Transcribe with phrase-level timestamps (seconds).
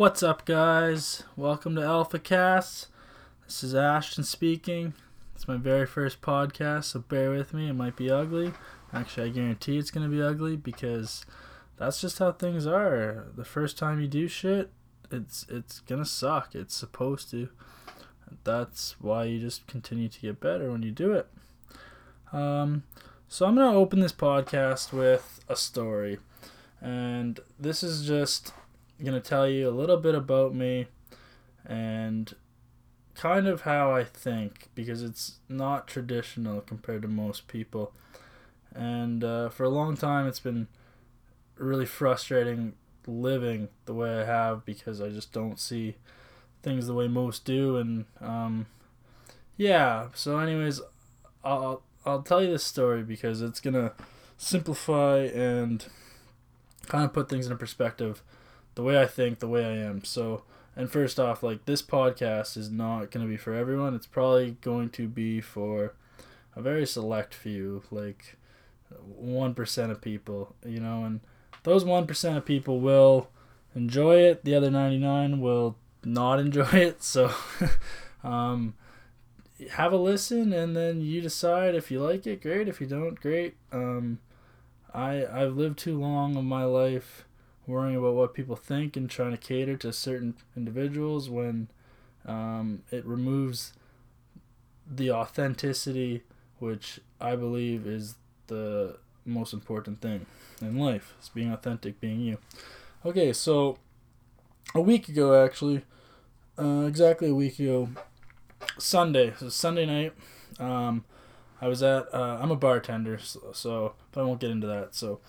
[0.00, 1.24] What's up, guys?
[1.36, 2.86] Welcome to Alpha Cast.
[3.44, 4.94] This is Ashton speaking.
[5.34, 7.68] It's my very first podcast, so bear with me.
[7.68, 8.54] It might be ugly.
[8.94, 11.26] Actually, I guarantee it's going to be ugly because
[11.76, 13.26] that's just how things are.
[13.36, 14.70] The first time you do shit,
[15.10, 16.54] it's it's going to suck.
[16.54, 17.50] It's supposed to.
[18.42, 21.28] That's why you just continue to get better when you do it.
[22.32, 22.84] Um,
[23.28, 26.20] so I'm going to open this podcast with a story.
[26.80, 28.54] And this is just
[29.04, 30.86] going to tell you a little bit about me
[31.66, 32.34] and
[33.14, 37.92] kind of how I think because it's not traditional compared to most people.
[38.74, 40.68] And uh, for a long time, it's been
[41.56, 42.74] really frustrating
[43.06, 45.96] living the way I have because I just don't see
[46.62, 47.76] things the way most do.
[47.76, 48.66] And um,
[49.56, 50.80] yeah, so, anyways,
[51.44, 53.92] I'll, I'll tell you this story because it's going to
[54.38, 55.84] simplify and
[56.86, 58.22] kind of put things into perspective
[58.80, 60.04] the way I think, the way I am.
[60.04, 60.42] So,
[60.74, 63.94] and first off, like this podcast is not going to be for everyone.
[63.94, 65.92] It's probably going to be for
[66.56, 68.38] a very select few, like
[69.22, 71.20] 1% of people, you know, and
[71.62, 73.28] those 1% of people will
[73.74, 74.46] enjoy it.
[74.46, 77.02] The other 99 will not enjoy it.
[77.02, 77.30] So,
[78.24, 78.72] um,
[79.72, 82.66] have a listen and then you decide if you like it, great.
[82.66, 83.56] If you don't, great.
[83.72, 84.20] Um,
[84.94, 87.26] I I've lived too long of my life
[87.70, 91.68] worrying about what people think and trying to cater to certain individuals when
[92.26, 93.72] um, it removes
[94.90, 96.22] the authenticity,
[96.58, 98.16] which I believe is
[98.48, 100.26] the most important thing
[100.60, 101.14] in life.
[101.22, 102.38] Is being authentic, being you.
[103.06, 103.78] Okay, so
[104.74, 105.82] a week ago, actually,
[106.58, 107.88] uh, exactly a week ago,
[108.78, 109.32] Sunday.
[109.38, 110.12] So Sunday night.
[110.58, 111.04] Um,
[111.60, 112.12] I was at.
[112.12, 114.94] Uh, I'm a bartender, so, so, but I won't get into that.
[114.94, 115.20] So,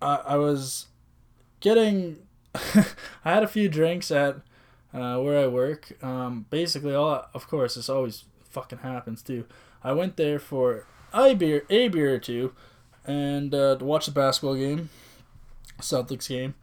[0.00, 0.86] I I was
[1.64, 2.18] getting.
[2.54, 4.36] I had a few drinks at
[4.92, 5.92] uh, where I work.
[6.04, 9.46] Um, basically, all of course this always fucking happens too.
[9.82, 12.52] I went there for a beer, a beer or two,
[13.04, 14.90] and uh, to watch the basketball game,
[15.80, 16.54] Celtics game.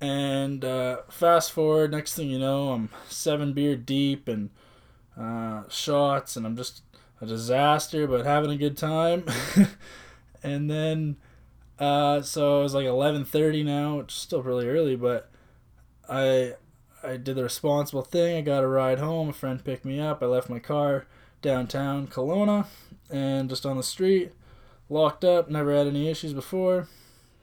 [0.00, 4.50] And uh, fast forward, next thing you know, I'm seven beer deep and
[5.18, 6.82] uh, shots, and I'm just
[7.22, 9.24] a disaster, but having a good time.
[10.42, 11.16] and then,
[11.78, 15.30] uh, so it was like eleven thirty now, which is still really early, but
[16.08, 16.54] I
[17.02, 18.36] I did the responsible thing.
[18.36, 19.28] I got a ride home.
[19.28, 20.22] A friend picked me up.
[20.22, 21.06] I left my car
[21.42, 22.66] downtown Kelowna,
[23.10, 24.32] and just on the street,
[24.88, 25.48] locked up.
[25.50, 26.88] Never had any issues before.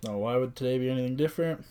[0.04, 1.64] No, why would today be anything different?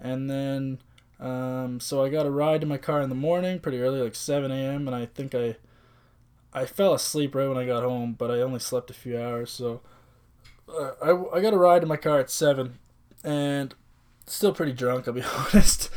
[0.00, 0.78] And then,
[1.20, 4.14] um, so I got a ride to my car in the morning, pretty early, like
[4.14, 4.88] seven a.m.
[4.88, 5.56] And I think I
[6.54, 9.50] I fell asleep right when I got home, but I only slept a few hours.
[9.50, 9.80] So
[10.68, 12.78] I, I got a ride in my car at 7
[13.24, 13.74] and
[14.26, 15.22] still pretty drunk, I'll be
[15.54, 15.90] honest.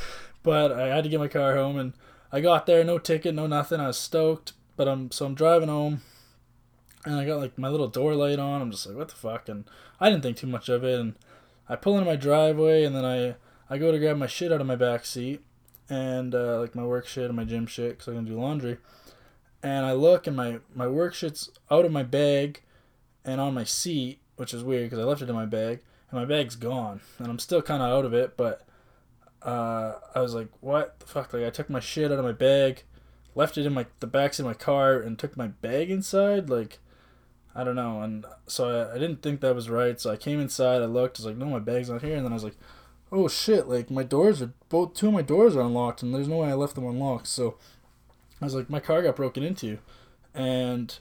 [0.44, 1.94] But I had to get my car home and
[2.32, 3.80] I got there, no ticket, no nothing.
[3.80, 4.54] I was stoked.
[4.78, 6.02] But I'm so I'm driving home
[7.06, 8.62] and I got like my little door light on.
[8.62, 9.48] I'm just like, what the fuck?
[9.48, 9.64] And
[10.02, 11.00] I didn't think too much of it.
[11.00, 11.16] And
[11.70, 13.36] I pull into my driveway and then I,
[13.70, 15.42] I go to grab my shit out of my back seat
[15.90, 18.78] and uh, like my work shit and my gym shit because I'm gonna do laundry
[19.66, 22.62] and I look and my my work shit's out of my bag
[23.26, 25.80] and on my seat, which is weird because I left it in my bag
[26.10, 28.66] and my bag's gone and I'm still kind of out of it, but
[29.46, 31.32] uh, I was like, what the fuck?
[31.34, 32.84] Like I took my shit out of my bag,
[33.36, 36.50] left it in my the backseat of my car, and took my bag inside.
[36.50, 36.80] Like
[37.56, 40.02] I don't know, and so I, I didn't think that was right.
[40.02, 42.26] So I came inside, I looked, I was like, no, my bag's not here, and
[42.26, 42.58] then I was like,
[43.12, 46.28] oh shit, like my doors are both two of my doors are unlocked, and there's
[46.28, 47.28] no way I left them unlocked.
[47.28, 47.58] So
[48.42, 49.78] I was like, my car got broken into,
[50.34, 50.98] and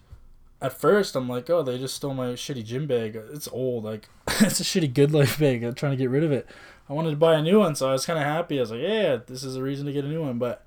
[0.65, 3.21] at first I'm like, oh, they just stole my shitty gym bag.
[3.33, 4.09] It's old, like
[4.41, 5.63] it's a shitty Good Life bag.
[5.63, 6.49] I'm trying to get rid of it.
[6.89, 8.59] I wanted to buy a new one, so I was kind of happy.
[8.59, 10.39] I was like, yeah, this is a reason to get a new one.
[10.39, 10.67] But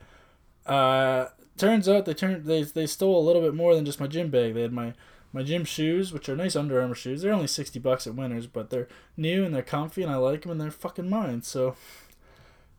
[0.68, 4.06] uh, turns out they turned they they stole a little bit more than just my
[4.06, 4.53] gym bag.
[4.53, 4.94] They had my
[5.34, 7.24] my gym shoes, which are nice Under Armour shoes.
[7.24, 8.88] They're only sixty bucks at Winners, but they're
[9.18, 11.42] new and they're comfy, and I like them, and they're fucking mine.
[11.42, 11.75] So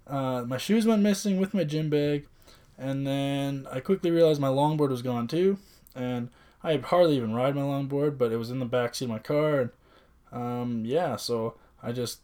[0.07, 2.27] uh, my shoes went missing with my gym bag.
[2.81, 5.59] And then I quickly realized my longboard was gone too,
[5.97, 6.29] and
[6.63, 9.61] I hardly even ride my longboard, but it was in the backseat of my car,
[9.61, 9.71] and
[10.33, 12.21] um, yeah, so I just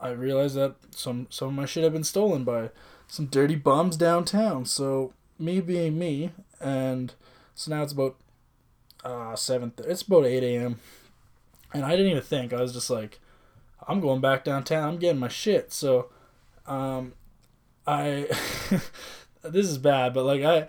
[0.00, 2.70] I realized that some some of my shit had been stolen by
[3.06, 4.64] some dirty bums downtown.
[4.64, 7.14] So me being me, and
[7.54, 8.16] so now it's about
[9.04, 9.72] uh seven.
[9.78, 10.80] It's about eight a.m.
[11.72, 12.52] And I didn't even think.
[12.52, 13.18] I was just like,
[13.88, 14.88] I'm going back downtown.
[14.88, 15.72] I'm getting my shit.
[15.72, 16.10] So,
[16.66, 17.14] um,
[17.86, 18.28] I
[19.42, 20.66] this is bad, but like I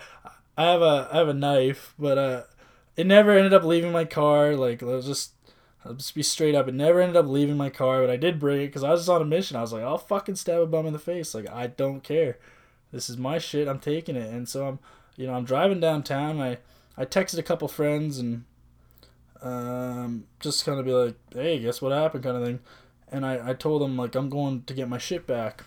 [0.55, 2.43] I have a I have a knife, but uh
[2.95, 4.55] it never ended up leaving my car.
[4.55, 5.33] Like I was just
[5.85, 6.67] I'll just be straight up.
[6.67, 9.01] It never ended up leaving my car, but I did bring it because I was
[9.01, 9.57] just on a mission.
[9.57, 11.33] I was like, I'll fucking stab a bum in the face.
[11.33, 12.37] Like I don't care.
[12.91, 13.67] This is my shit.
[13.67, 14.31] I'm taking it.
[14.31, 14.79] And so I'm,
[15.17, 16.39] you know, I'm driving downtown.
[16.39, 16.59] I
[16.95, 18.45] I texted a couple friends and
[19.41, 22.59] um, just kind of be like, hey, guess what happened, kind of thing.
[23.11, 25.63] And I I told them like I'm going to get my shit back.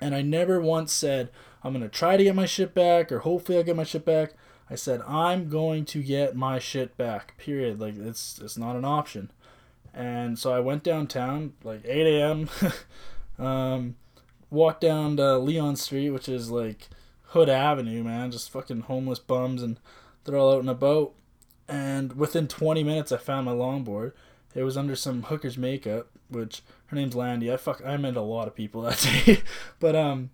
[0.00, 1.30] And I never once said
[1.62, 4.32] I'm gonna try to get my shit back or hopefully I'll get my shit back.
[4.70, 7.36] I said I'm going to get my shit back.
[7.38, 7.80] Period.
[7.80, 9.30] Like it's it's not an option.
[9.94, 12.48] And so I went downtown like 8 a.m.
[13.44, 13.96] um,
[14.50, 16.88] walked down to Leon Street, which is like
[17.28, 18.30] Hood Avenue, man.
[18.30, 19.78] Just fucking homeless bums and
[20.24, 21.12] they're all out and about.
[21.68, 24.12] And within 20 minutes, I found my longboard.
[24.54, 27.52] It was under some hooker's makeup, which her name's Landy.
[27.52, 29.42] I fuck I met a lot of people that day,
[29.80, 30.30] but um.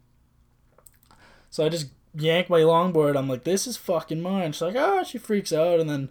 [1.50, 1.88] So I just
[2.20, 3.16] yank my longboard.
[3.16, 4.52] I'm like, this is fucking mine.
[4.52, 6.10] She's like, oh, she freaks out, and then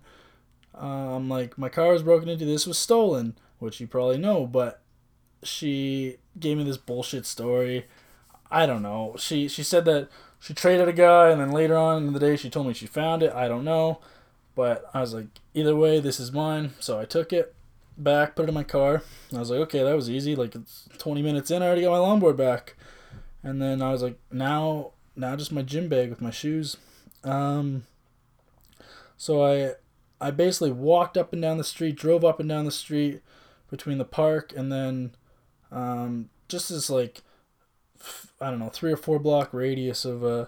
[0.75, 2.45] uh, I'm like, my car was broken into.
[2.45, 4.81] This was stolen, which you probably know, but
[5.43, 7.85] she gave me this bullshit story.
[8.49, 9.15] I don't know.
[9.17, 10.09] She she said that
[10.39, 12.87] she traded a guy, and then later on in the day, she told me she
[12.87, 13.33] found it.
[13.33, 13.99] I don't know,
[14.55, 16.73] but I was like, either way, this is mine.
[16.79, 17.53] So I took it
[17.97, 19.03] back, put it in my car.
[19.33, 20.35] I was like, okay, that was easy.
[20.35, 22.75] Like it's 20 minutes in, I already got my longboard back.
[23.43, 26.77] And then I was like, now now just my gym bag with my shoes.
[27.23, 27.85] Um,
[29.17, 29.73] so I
[30.19, 33.21] I basically walked up and down the street, drove up and down the street
[33.69, 35.15] between the park and then
[35.71, 37.21] um, just as like
[38.39, 40.45] I don't know three or four block radius of uh,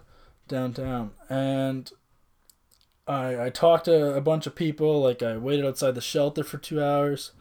[0.47, 1.91] downtown, and
[3.07, 5.01] I I talked to a bunch of people.
[5.01, 7.31] Like I waited outside the shelter for two hours,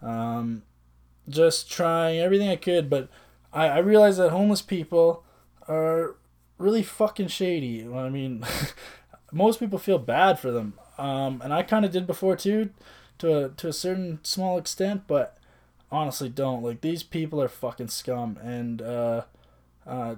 [0.00, 0.62] um,
[1.28, 3.08] just trying everything I could, but
[3.52, 5.24] I I realized that homeless people
[5.68, 6.16] are
[6.62, 7.86] really fucking shady.
[7.86, 8.44] I mean,
[9.32, 12.70] most people feel bad for them, um, and I kind of did before too,
[13.18, 15.04] to a to a certain small extent.
[15.06, 15.36] But
[15.90, 19.22] honestly, don't like these people are fucking scum, and uh,
[19.86, 20.16] uh,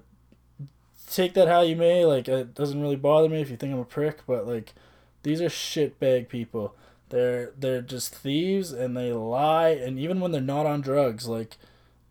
[1.10, 2.04] take that how you may.
[2.04, 4.74] Like it doesn't really bother me if you think I'm a prick, but like
[5.22, 6.74] these are shitbag people.
[7.08, 11.56] They're they're just thieves and they lie, and even when they're not on drugs, like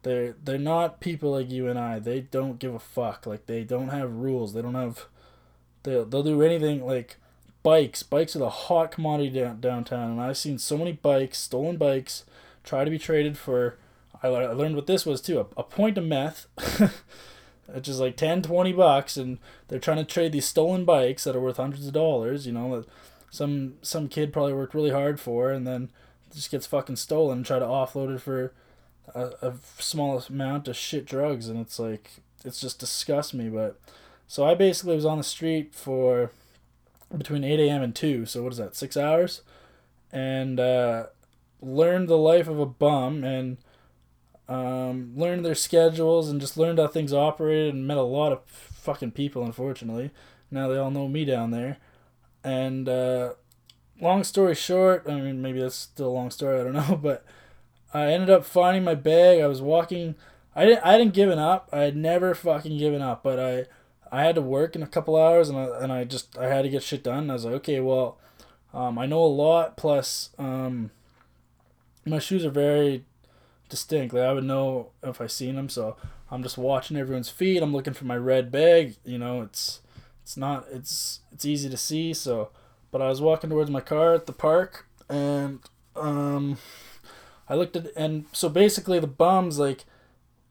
[0.03, 1.99] they're they're not people like you and I.
[1.99, 3.25] They don't give a fuck.
[3.25, 4.53] Like they don't have rules.
[4.53, 5.07] They don't have.
[5.83, 7.17] They'll they'll do anything like
[7.63, 8.03] bikes.
[8.03, 12.25] Bikes are the hot commodity down, downtown, and I've seen so many bikes, stolen bikes,
[12.63, 13.77] try to be traded for.
[14.21, 15.39] I, I learned what this was too.
[15.39, 16.47] A, a point of meth,
[17.73, 21.35] which is like 10, 20 bucks, and they're trying to trade these stolen bikes that
[21.35, 22.45] are worth hundreds of dollars.
[22.45, 22.89] You know that
[23.31, 25.89] some some kid probably worked really hard for, and then
[26.33, 28.53] just gets fucking stolen and try to offload it for
[29.13, 32.11] a, a small amount of shit drugs, and it's like
[32.43, 33.49] it's just disgusts me.
[33.49, 33.79] But
[34.27, 36.31] so I basically was on the street for
[37.15, 37.81] between eight a.m.
[37.81, 38.25] and two.
[38.25, 38.75] So what is that?
[38.75, 39.41] Six hours,
[40.11, 41.07] and uh,
[41.61, 43.57] learned the life of a bum and
[44.49, 48.43] um, learned their schedules and just learned how things operated and met a lot of
[48.45, 49.43] fucking people.
[49.43, 50.11] Unfortunately,
[50.51, 51.77] now they all know me down there,
[52.43, 53.33] and uh,
[54.01, 56.59] long story short, I mean maybe that's still a long story.
[56.59, 57.25] I don't know, but
[57.93, 59.41] I ended up finding my bag.
[59.41, 60.15] I was walking.
[60.55, 60.85] I didn't.
[60.85, 61.69] I didn't given up.
[61.71, 63.23] I had never fucking given up.
[63.23, 63.65] But I,
[64.11, 66.63] I had to work in a couple hours, and I and I just I had
[66.63, 67.29] to get shit done.
[67.29, 68.17] I was like, okay, well,
[68.73, 69.77] um, I know a lot.
[69.77, 70.91] Plus, um,
[72.05, 73.03] my shoes are very
[73.69, 74.13] distinct.
[74.13, 75.69] Like I would know if I seen them.
[75.69, 75.95] So
[76.31, 77.61] I'm just watching everyone's feet.
[77.61, 78.95] I'm looking for my red bag.
[79.05, 79.81] You know, it's
[80.23, 82.13] it's not it's it's easy to see.
[82.13, 82.49] So,
[82.91, 85.59] but I was walking towards my car at the park, and
[85.95, 86.57] um
[87.49, 89.85] I looked at and so basically the bums like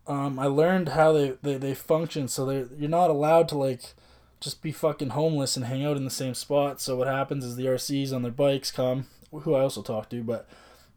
[0.06, 3.94] um, I learned how they, they, they function so they you're not allowed to like
[4.42, 6.80] just be fucking homeless and hang out in the same spot.
[6.80, 10.22] So what happens is the RCs on their bikes come, who I also talk to,
[10.22, 10.48] but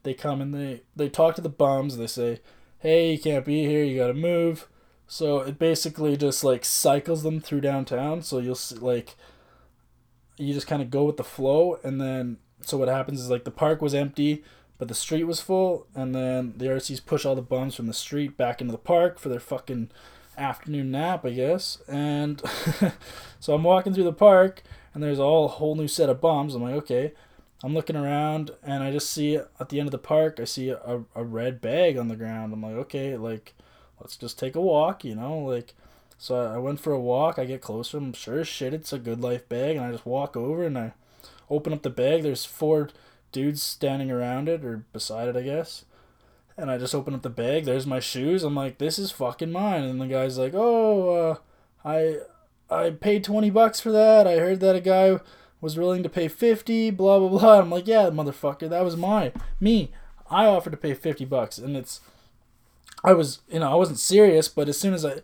[0.03, 1.97] they come and they they talk to the bums.
[1.97, 2.41] They say,
[2.79, 3.83] "Hey, you can't be here.
[3.83, 4.67] You got to move."
[5.07, 8.23] So it basically just like cycles them through downtown.
[8.23, 9.15] So you'll see, like
[10.37, 13.43] you just kind of go with the flow, and then so what happens is like
[13.43, 14.43] the park was empty
[14.77, 17.93] but the street was full, and then the RCs push all the bums from the
[17.93, 19.89] street back into the park for their fucking
[20.37, 21.77] afternoon nap, I guess.
[21.87, 22.41] And
[23.39, 24.63] so I'm walking through the park,
[24.93, 26.55] and there's all a whole new set of bums.
[26.55, 27.13] I'm like, okay.
[27.63, 30.69] I'm looking around, and I just see at the end of the park, I see
[30.69, 32.53] a, a red bag on the ground.
[32.53, 33.53] I'm like, okay, like,
[33.99, 35.73] let's just take a walk, you know, like.
[36.17, 37.37] So I went for a walk.
[37.37, 37.97] I get closer.
[37.97, 40.93] I'm sure shit it's a good life bag, and I just walk over and I
[41.49, 42.23] open up the bag.
[42.23, 42.89] There's four
[43.35, 45.83] dudes standing around it or beside it, I guess.
[46.57, 47.65] And I just open up the bag.
[47.65, 48.43] There's my shoes.
[48.43, 49.83] I'm like, this is fucking mine.
[49.83, 51.37] And the guy's like, oh, uh,
[51.87, 52.19] I
[52.73, 54.25] I paid twenty bucks for that.
[54.25, 55.19] I heard that a guy
[55.59, 56.91] was willing to pay fifty.
[56.91, 57.59] Blah blah blah.
[57.59, 59.33] I'm like, yeah, motherfucker, that was mine.
[59.59, 59.91] Me.
[60.29, 62.01] I offered to pay 50 bucks and it's
[63.03, 65.21] I was, you know, I wasn't serious, but as soon as I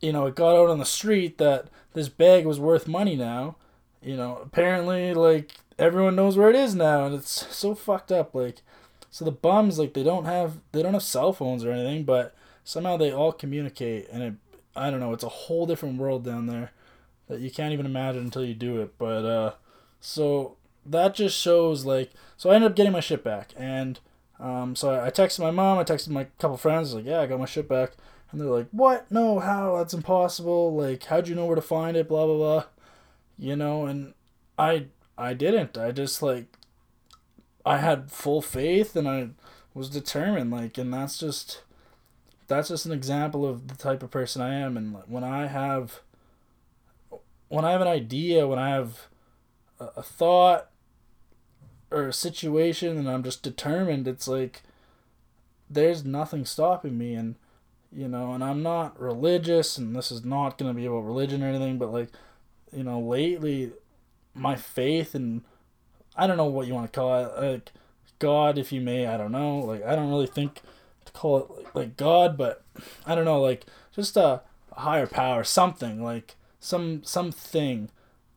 [0.00, 3.56] you know, it got out on the street that this bag was worth money now,
[4.02, 8.34] you know, apparently like everyone knows where it is now and it's so fucked up
[8.34, 8.62] like
[9.12, 12.34] so the bums like they don't have they don't have cell phones or anything, but
[12.64, 14.34] somehow they all communicate and it
[14.74, 16.72] I don't know, it's a whole different world down there
[17.28, 18.96] that you can't even imagine until you do it.
[18.96, 19.52] But uh
[20.00, 24.00] so that just shows like so I ended up getting my shit back and
[24.40, 27.26] um so I, I texted my mom, I texted my couple friends like, "Yeah, I
[27.26, 27.92] got my shit back."
[28.30, 29.10] And they're like, "What?
[29.10, 29.76] No, how?
[29.76, 30.74] That's impossible.
[30.74, 32.08] Like, how'd you know where to find it?
[32.08, 32.64] Blah blah blah."
[33.38, 34.14] You know, and
[34.58, 35.76] I I didn't.
[35.76, 36.46] I just like
[37.64, 39.28] I had full faith and I
[39.74, 41.62] was determined like and that's just
[42.48, 46.00] that's just an example of the type of person I am and when I have
[47.48, 49.08] when I have an idea, when I have
[49.78, 50.70] a, a thought
[51.90, 54.62] or a situation and I'm just determined, it's like
[55.68, 57.36] there's nothing stopping me and
[57.94, 61.42] you know, and I'm not religious and this is not going to be about religion
[61.42, 62.08] or anything, but like
[62.74, 63.72] you know, lately
[64.34, 65.42] my faith and
[66.16, 67.72] I don't know what you want to call it, like
[68.18, 69.58] God, if you may, I don't know.
[69.58, 70.60] Like I don't really think
[71.04, 72.64] to call it like, God, but
[73.06, 74.42] I don't know, like just a,
[74.76, 77.90] a higher power, something like some something,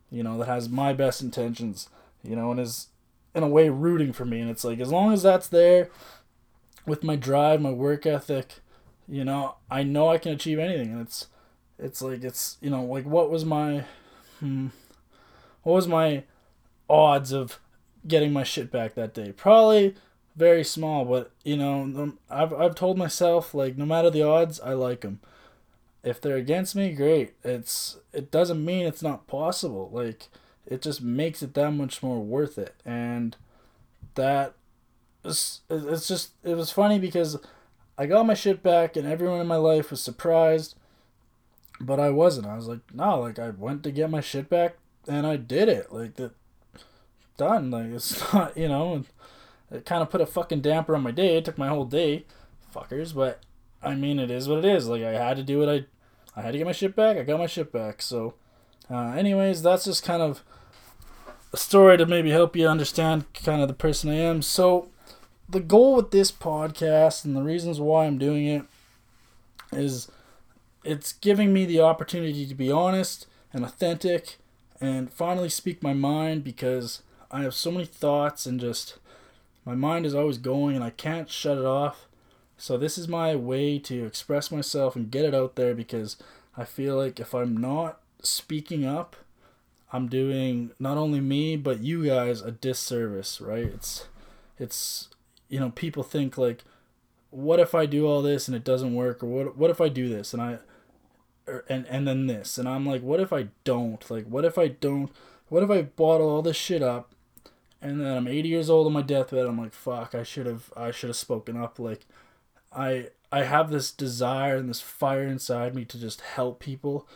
[0.09, 1.89] you know, that has my best intentions,
[2.23, 2.87] you know, and is
[3.33, 4.39] in a way rooting for me.
[4.39, 5.89] And it's like as long as that's there,
[6.85, 8.55] with my drive, my work ethic,
[9.07, 10.91] you know, I know I can achieve anything.
[10.91, 11.27] And it's
[11.77, 13.83] it's like it's you know like what was my
[14.39, 14.67] hmm,
[15.65, 16.23] what was my
[16.87, 17.59] odds of
[18.07, 19.33] getting my shit back that day?
[19.35, 19.95] Probably
[20.35, 24.73] very small, but you know, I've I've told myself like no matter the odds, I
[24.73, 25.19] like them.
[26.03, 27.33] If they're against me, great.
[27.43, 29.89] It's it doesn't mean it's not possible.
[29.91, 30.27] Like
[30.67, 32.75] it just makes it that much more worth it.
[32.85, 33.35] And
[34.13, 34.53] that
[35.23, 37.39] is, it's just it was funny because
[37.97, 40.75] I got my shit back and everyone in my life was surprised,
[41.81, 42.45] but I wasn't.
[42.45, 44.75] I was like, no, like I went to get my shit back
[45.07, 45.91] and I did it.
[45.91, 46.31] Like that
[47.37, 47.71] done.
[47.71, 49.03] Like it's not, you know,
[49.71, 51.37] it kind of put a fucking damper on my day.
[51.37, 52.25] It took my whole day,
[52.73, 53.13] fuckers.
[53.13, 53.41] But
[53.81, 54.87] I mean, it is what it is.
[54.87, 55.87] Like I had to do it.
[56.35, 57.17] I, I had to get my shit back.
[57.17, 58.01] I got my shit back.
[58.01, 58.33] So,
[58.89, 60.43] uh, anyways, that's just kind of
[61.53, 64.41] a story to maybe help you understand kind of the person I am.
[64.41, 64.89] So,
[65.47, 68.63] the goal with this podcast and the reasons why I'm doing it
[69.71, 70.11] is
[70.83, 74.37] it's giving me the opportunity to be honest and authentic
[74.81, 77.01] and finally speak my mind because
[77.31, 78.97] I have so many thoughts and just
[79.65, 82.07] my mind is always going and I can't shut it off.
[82.57, 86.17] So this is my way to express myself and get it out there because
[86.55, 89.15] I feel like if I'm not speaking up,
[89.91, 93.65] I'm doing not only me but you guys a disservice, right?
[93.65, 94.07] It's
[94.57, 95.09] it's
[95.49, 96.63] you know, people think like
[97.31, 99.89] what if I do all this and it doesn't work or what what if I
[99.89, 100.59] do this and I
[101.47, 104.09] or, and and then this and I'm like what if I don't?
[104.09, 105.11] Like what if I don't
[105.49, 107.11] what if I bottle all this shit up
[107.85, 109.45] and then I'm 80 years old on my deathbed.
[109.45, 111.77] I'm like, fuck, I should have, I should have spoken up.
[111.77, 112.07] Like,
[112.73, 117.07] I, I have this desire and this fire inside me to just help people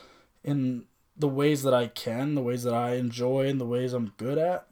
[0.44, 0.84] in
[1.18, 4.38] the ways that I can, the ways that I enjoy, and the ways I'm good
[4.38, 4.68] at.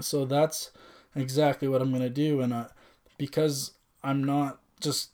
[0.00, 0.70] So that's
[1.14, 2.66] exactly what I'm gonna do, and I,
[3.18, 5.10] because I'm not just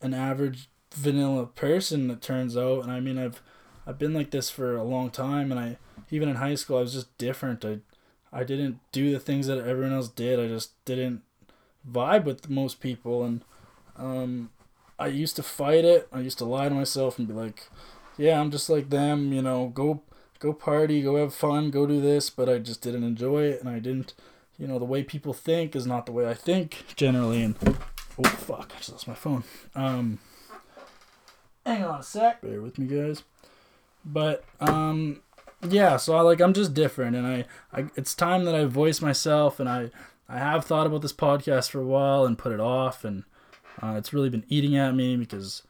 [0.00, 2.10] an average vanilla person.
[2.10, 3.42] It turns out, and I mean, I've,
[3.86, 5.76] I've been like this for a long time, and I,
[6.10, 7.64] even in high school, I was just different.
[7.64, 7.78] I
[8.34, 10.40] I didn't do the things that everyone else did.
[10.40, 11.22] I just didn't
[11.88, 13.42] vibe with most people, and
[13.96, 14.50] um,
[14.98, 16.08] I used to fight it.
[16.12, 17.68] I used to lie to myself and be like,
[18.18, 20.02] "Yeah, I'm just like them." You know, go
[20.40, 22.28] go party, go have fun, go do this.
[22.28, 24.14] But I just didn't enjoy it, and I didn't.
[24.58, 27.42] You know, the way people think is not the way I think generally.
[27.42, 27.54] And
[28.18, 29.44] oh fuck, I just lost my phone.
[29.76, 30.18] Um,
[31.64, 32.42] hang on a sec.
[32.42, 33.22] Bear with me, guys.
[34.04, 35.22] But um,
[35.68, 39.00] yeah, so I like I'm just different, and I, I it's time that I voice
[39.00, 39.90] myself, and I
[40.28, 43.24] I have thought about this podcast for a while and put it off, and
[43.82, 45.62] uh, it's really been eating at me because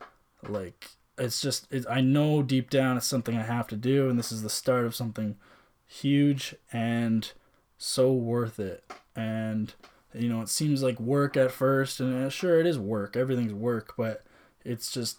[0.49, 4.19] like it's just it, I know deep down it's something I have to do, and
[4.19, 5.37] this is the start of something
[5.87, 7.31] huge and
[7.79, 8.85] so worth it,
[9.15, 9.73] and
[10.13, 13.55] you know it seems like work at first, and uh, sure it is work, everything's
[13.55, 14.25] work, but
[14.65, 15.19] it's just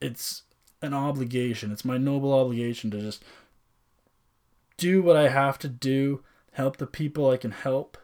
[0.00, 0.42] it's
[0.82, 1.72] an obligation.
[1.72, 3.24] It's my noble obligation to just
[4.76, 7.98] do what I have to do, help the people I can help,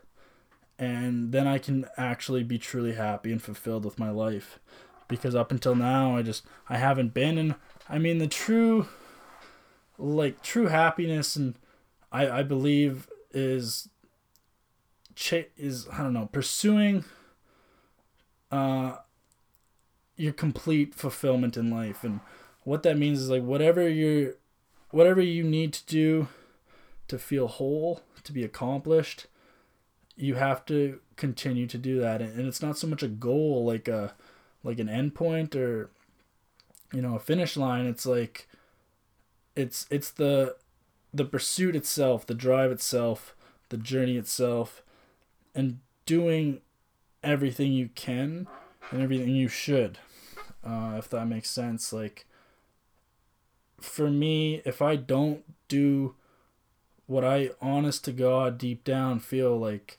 [0.79, 4.59] and then I can actually be truly happy and fulfilled with my life.
[5.07, 7.55] Because up until now, I just I haven't been, and
[7.89, 8.89] I mean the true,
[9.99, 11.55] like true happiness, and
[12.11, 13.89] I I believe is,
[15.57, 17.05] is I don't know pursuing
[18.51, 18.97] uh,
[20.17, 22.05] your complete fulfillment in life.
[22.05, 22.21] And
[22.63, 24.35] what that means is like whatever you're,
[24.91, 26.29] whatever you need to do
[27.09, 29.27] to feel whole, to be accomplished,
[30.17, 32.23] you have to continue to do that.
[32.23, 34.15] And it's not so much a goal like a,
[34.63, 35.91] like an endpoint or,
[36.93, 37.87] you know, a finish line.
[37.87, 38.49] It's like,
[39.57, 40.57] it's it's the
[41.13, 43.37] the pursuit itself, the drive itself,
[43.69, 44.83] the journey itself,
[45.55, 46.61] and doing
[47.23, 48.47] everything you can
[48.91, 49.99] and everything you should,
[50.65, 51.93] uh, if that makes sense.
[51.93, 52.27] Like,
[53.81, 56.15] for me, if I don't do
[57.07, 59.99] what I, honest to God, deep down feel like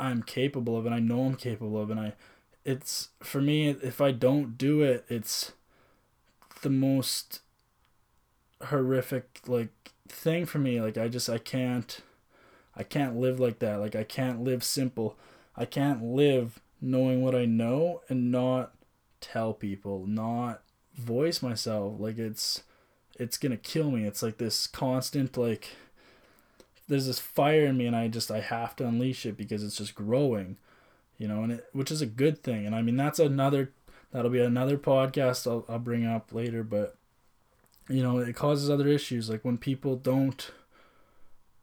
[0.00, 2.12] I'm capable of, and I know I'm capable of, and I,
[2.64, 5.52] it's for me, if I don't do it, it's
[6.62, 7.40] the most
[8.62, 12.00] horrific like thing for me like i just i can't
[12.76, 15.16] i can't live like that like i can't live simple
[15.56, 18.72] i can't live knowing what i know and not
[19.20, 20.62] tell people not
[20.98, 21.94] voice myself.
[21.98, 22.62] Like it's
[23.18, 24.04] it's gonna kill me.
[24.04, 25.70] It's like this constant like
[26.88, 29.76] there's this fire in me and i just i have to unleash it because it's
[29.76, 30.56] just growing
[31.18, 32.66] you know and it which is a good thing.
[32.66, 33.72] And i mean that's another
[34.10, 36.96] that'll be another podcast i'll, I'll bring up later but
[37.88, 39.30] you know it causes other issues.
[39.30, 40.50] Like when people don't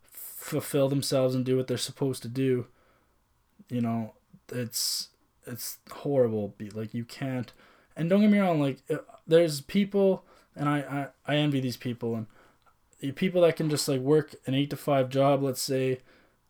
[0.03, 2.67] fulfill themselves and do what they're supposed to do
[3.67, 4.13] you know
[4.49, 5.09] it's
[5.45, 7.53] it's horrible be like you can't
[7.95, 8.97] and don't get me wrong like uh,
[9.27, 10.23] there's people
[10.55, 14.53] and I, I i envy these people and people that can just like work an
[14.53, 15.99] 8 to 5 job let's say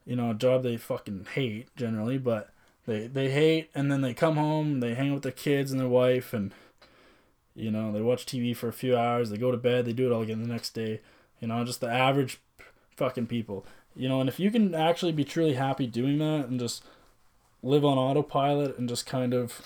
[0.06, 2.52] you know a job they fucking hate generally but
[2.86, 5.80] they they hate and then they come home they hang out with their kids and
[5.80, 6.54] their wife and
[7.56, 10.06] you know, they watch TV for a few hours, they go to bed, they do
[10.06, 11.00] it all again the next day.
[11.40, 12.40] You know, just the average
[12.98, 13.66] fucking people.
[13.96, 16.84] You know, and if you can actually be truly happy doing that and just
[17.65, 19.62] live on autopilot and just kind of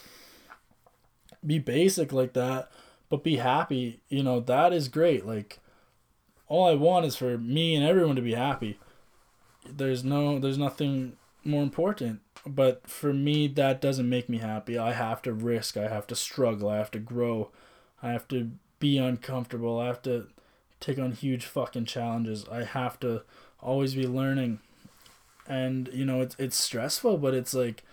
[1.45, 2.71] be basic like that,
[3.09, 5.25] but be happy, you know, that is great.
[5.25, 5.59] Like
[6.47, 8.79] all I want is for me and everyone to be happy.
[9.69, 12.21] There's no there's nothing more important.
[12.45, 14.77] But for me that doesn't make me happy.
[14.77, 17.51] I have to risk, I have to struggle, I have to grow.
[18.01, 19.79] I have to be uncomfortable.
[19.79, 20.27] I have to
[20.79, 22.45] take on huge fucking challenges.
[22.49, 23.23] I have to
[23.61, 24.59] always be learning.
[25.47, 27.83] And you know, it's it's stressful, but it's like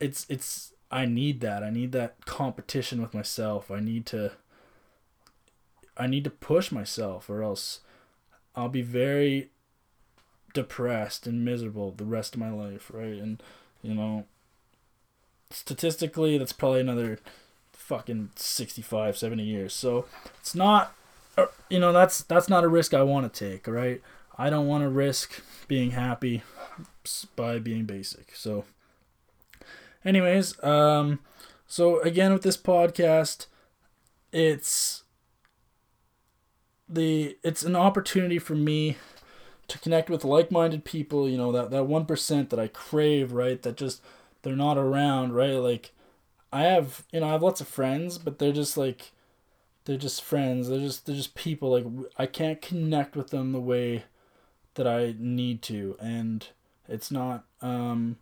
[0.00, 1.62] it's it's I need that.
[1.62, 3.70] I need that competition with myself.
[3.70, 4.32] I need to
[5.96, 7.80] I need to push myself or else
[8.54, 9.50] I'll be very
[10.54, 13.14] depressed and miserable the rest of my life, right?
[13.14, 13.42] And
[13.82, 14.24] you know,
[15.50, 17.18] statistically that's probably another
[17.72, 20.06] fucking 65 70 years so
[20.40, 20.92] it's not
[21.38, 24.02] uh, you know that's that's not a risk i want to take right
[24.36, 26.42] i don't want to risk being happy
[27.36, 28.64] by being basic so
[30.06, 31.18] anyways um
[31.66, 33.46] so again with this podcast
[34.32, 35.02] it's
[36.88, 38.96] the it's an opportunity for me
[39.68, 43.76] to connect with like-minded people you know that that 1% that i crave right that
[43.76, 44.00] just
[44.42, 45.92] they're not around right like
[46.52, 49.12] I have you know I have lots of friends, but they're just like
[49.84, 50.68] they're just friends.
[50.68, 51.70] They're just they're just people.
[51.70, 54.04] Like I can't connect with them the way
[54.74, 56.46] that I need to, and
[56.88, 58.16] it's not um,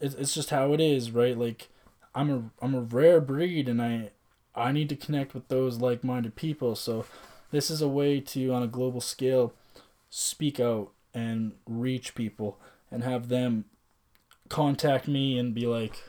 [0.00, 1.36] it's it's just how it is, right?
[1.36, 1.68] Like
[2.14, 4.10] I'm a I'm a rare breed, and I
[4.54, 6.74] I need to connect with those like minded people.
[6.74, 7.04] So
[7.50, 9.52] this is a way to on a global scale
[10.10, 12.58] speak out and reach people
[12.90, 13.64] and have them
[14.48, 16.02] contact me and be like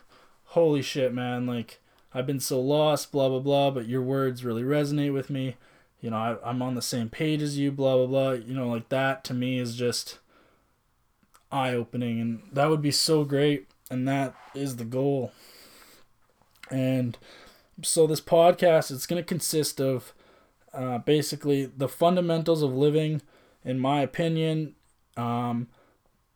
[0.51, 1.79] holy shit, man, like
[2.13, 5.55] I've been so lost, blah blah blah, but your words really resonate with me.
[5.99, 8.31] You know, I, I'm on the same page as you, blah blah blah.
[8.31, 10.19] You know, like that to me is just
[11.51, 15.31] eye opening, and that would be so great, and that is the goal.
[16.69, 17.17] And
[17.81, 20.13] so this podcast, it's gonna consist of
[20.73, 23.21] uh, basically the fundamentals of living,
[23.63, 24.75] in my opinion.
[25.15, 25.67] Um,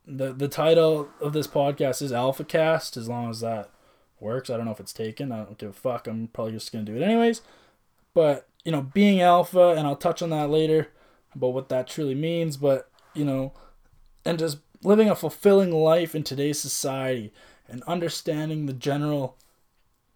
[0.05, 3.69] the the title of this podcast is Alpha Cast, as long as that
[4.19, 4.49] works.
[4.49, 5.31] I don't know if it's taken.
[5.31, 6.07] I don't give a fuck.
[6.07, 7.41] I'm probably just gonna do it anyways.
[8.13, 10.89] But you know, being alpha, and I'll touch on that later
[11.33, 12.57] about what that truly means.
[12.57, 13.53] But you know,
[14.25, 17.32] and just living a fulfilling life in today's society
[17.67, 19.38] and understanding the general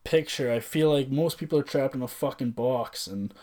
[0.04, 0.52] picture.
[0.52, 3.34] I feel like most people are trapped in a fucking box and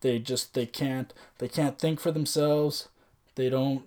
[0.00, 2.88] they just they can't they can't think for themselves.
[3.34, 3.84] They don't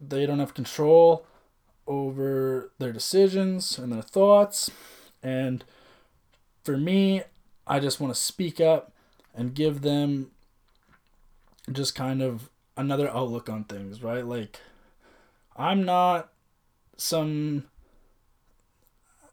[0.00, 1.26] they don't have control
[1.86, 4.70] over their decisions and their thoughts
[5.22, 5.64] and
[6.62, 7.22] for me,
[7.66, 8.92] I just want to speak up
[9.34, 10.30] and give them
[11.70, 14.26] just kind of another outlook on things, right?
[14.26, 14.60] Like,
[15.60, 16.32] I'm not
[16.96, 17.64] some,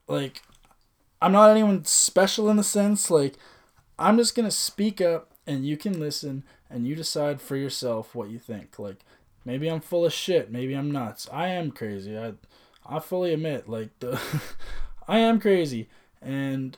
[0.07, 0.41] like,
[1.21, 3.35] I'm not anyone special in the sense like
[3.99, 8.29] I'm just gonna speak up and you can listen and you decide for yourself what
[8.29, 8.77] you think.
[8.77, 9.03] Like
[9.45, 11.27] maybe I'm full of shit, maybe I'm nuts.
[11.31, 12.17] I am crazy.
[12.17, 12.33] I
[12.85, 14.19] I fully admit like the
[15.07, 15.89] I am crazy
[16.21, 16.77] and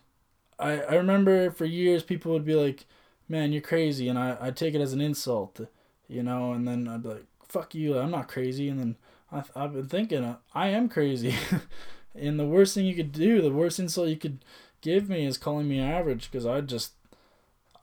[0.58, 2.86] I I remember for years people would be like,
[3.28, 5.60] "Man, you're crazy." And I I take it as an insult,
[6.08, 7.98] you know, and then I'd be like, "Fuck you.
[7.98, 8.96] I'm not crazy." And then
[9.32, 11.36] I I've been thinking I am crazy.
[12.16, 14.40] and the worst thing you could do, the worst insult you could
[14.82, 16.94] give me is calling me average because I just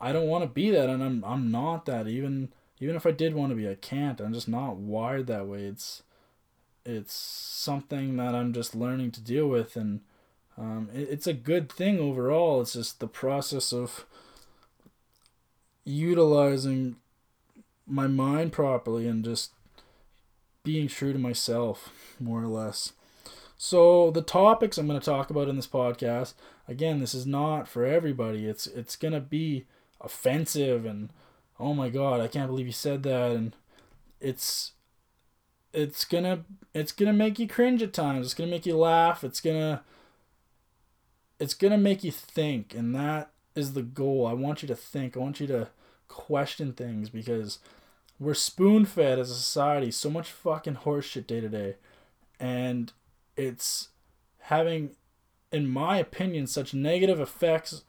[0.00, 2.08] I don't want to be that, and I'm I'm not that.
[2.08, 4.20] Even even if I did want to be, I can't.
[4.20, 5.64] I'm just not wired that way.
[5.64, 6.02] It's
[6.84, 10.00] it's something that I'm just learning to deal with, and
[10.58, 12.60] um, it, it's a good thing overall.
[12.60, 14.06] It's just the process of
[15.84, 16.96] utilizing
[17.86, 19.52] my mind properly and just
[20.66, 22.92] being true to myself, more or less.
[23.56, 26.34] So the topics I'm going to talk about in this podcast,
[26.66, 28.46] again, this is not for everybody.
[28.46, 29.64] It's it's going to be
[30.00, 31.10] offensive and
[31.58, 33.54] oh my god, I can't believe you said that and
[34.20, 34.72] it's
[35.72, 36.40] it's going to
[36.74, 38.26] it's going to make you cringe at times.
[38.26, 39.22] It's going to make you laugh.
[39.22, 39.80] It's going to
[41.38, 44.26] it's going to make you think and that is the goal.
[44.26, 45.16] I want you to think.
[45.16, 45.68] I want you to
[46.08, 47.60] question things because
[48.18, 51.76] we're spoon fed as a society so much fucking horseshit day to day.
[52.40, 52.92] And
[53.36, 53.88] it's
[54.40, 54.90] having,
[55.52, 57.82] in my opinion, such negative effects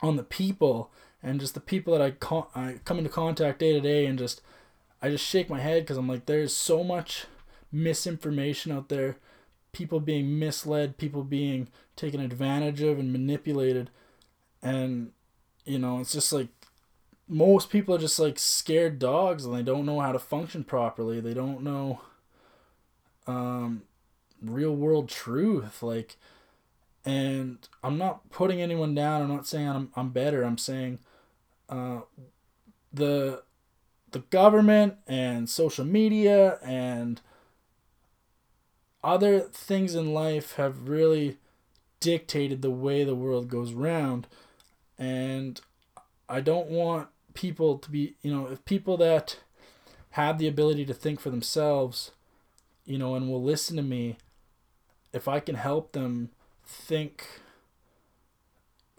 [0.00, 0.90] on the people
[1.22, 4.18] and just the people that I, con- I come into contact day to day and
[4.18, 4.42] just
[5.00, 7.26] I just shake my head because I'm like there's so much
[7.70, 9.16] misinformation out there
[9.72, 13.90] people being misled people being taken advantage of and manipulated
[14.62, 15.12] and
[15.64, 16.48] you know it's just like
[17.32, 21.18] most people are just like scared dogs and they don't know how to function properly.
[21.18, 22.02] They don't know
[23.26, 23.82] um
[24.42, 26.16] real world truth like
[27.04, 29.22] and i'm not putting anyone down.
[29.22, 30.42] I'm not saying i'm, I'm better.
[30.42, 30.98] I'm saying
[31.68, 32.00] uh,
[32.92, 33.42] the
[34.10, 37.22] the government and social media and
[39.02, 41.38] other things in life have really
[42.00, 44.26] dictated the way the world goes round.
[44.98, 45.60] And
[46.28, 49.38] i don't want people to be you know if people that
[50.10, 52.10] have the ability to think for themselves
[52.84, 54.16] you know and will listen to me
[55.12, 56.30] if I can help them
[56.64, 57.26] think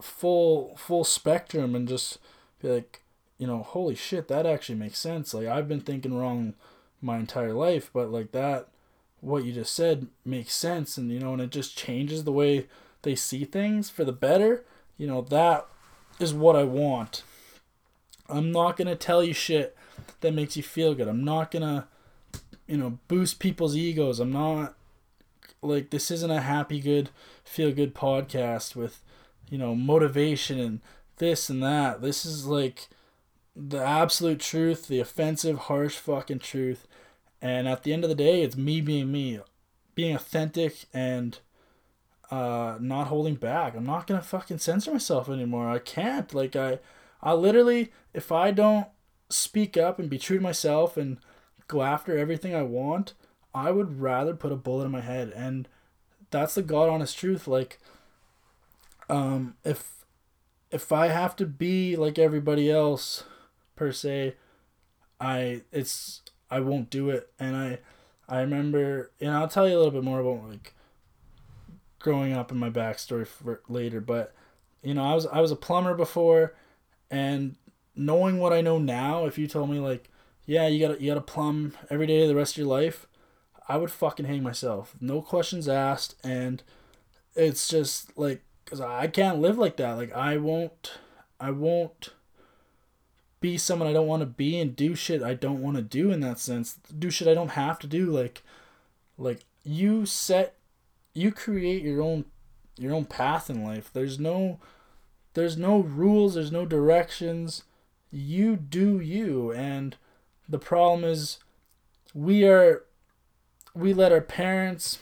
[0.01, 2.19] full full spectrum and just
[2.61, 3.01] be like,
[3.37, 5.33] you know, holy shit, that actually makes sense.
[5.33, 6.53] Like I've been thinking wrong
[7.01, 8.67] my entire life, but like that
[9.21, 12.67] what you just said makes sense and you know, and it just changes the way
[13.01, 14.63] they see things for the better.
[14.97, 15.65] You know, that
[16.19, 17.23] is what I want.
[18.33, 19.75] I'm not going to tell you shit
[20.21, 21.07] that makes you feel good.
[21.07, 21.85] I'm not going to
[22.67, 24.19] you know, boost people's egos.
[24.19, 24.75] I'm not
[25.61, 27.09] like this isn't a happy good
[27.43, 29.01] feel good podcast with
[29.49, 30.81] you know motivation and
[31.17, 32.01] this and that.
[32.01, 32.89] This is like
[33.55, 36.87] the absolute truth the offensive harsh fucking truth.
[37.41, 39.39] And at the end of the day it's me being me
[39.95, 41.39] being authentic and
[42.31, 43.75] uh not holding back.
[43.75, 45.69] I'm not gonna fucking censor myself anymore.
[45.69, 46.33] I can't.
[46.33, 46.79] Like i
[47.23, 48.87] i literally if i don't
[49.29, 51.17] speak up and be true to myself and
[51.67, 53.13] go after everything i want
[53.53, 55.31] I would rather put a bullet in my head.
[55.35, 55.67] And
[56.31, 57.79] that's the god honest truth like
[59.07, 60.03] um if
[60.71, 63.25] if I have to be like everybody else
[63.75, 64.35] per se
[65.19, 67.31] I it's I won't do it.
[67.39, 67.79] And I
[68.27, 70.73] I remember and I'll tell you a little bit more about like
[71.99, 74.33] growing up in my backstory for later but
[74.81, 76.53] you know I was I was a plumber before
[77.11, 77.55] and
[77.95, 80.09] knowing what I know now if you told me like
[80.45, 83.07] yeah you gotta you gotta plumb every day the rest of your life
[83.67, 84.95] I would fucking hang myself.
[84.99, 86.15] No questions asked.
[86.23, 86.63] And
[87.35, 89.93] it's just like, because I can't live like that.
[89.93, 90.93] Like, I won't,
[91.39, 92.09] I won't
[93.39, 96.11] be someone I don't want to be and do shit I don't want to do
[96.11, 96.75] in that sense.
[96.97, 98.05] Do shit I don't have to do.
[98.07, 98.43] Like,
[99.17, 100.55] like you set,
[101.13, 102.25] you create your own,
[102.77, 103.89] your own path in life.
[103.93, 104.59] There's no,
[105.33, 106.35] there's no rules.
[106.35, 107.63] There's no directions.
[108.11, 109.51] You do you.
[109.51, 109.95] And
[110.47, 111.39] the problem is,
[112.13, 112.83] we are
[113.75, 114.99] we let our parents,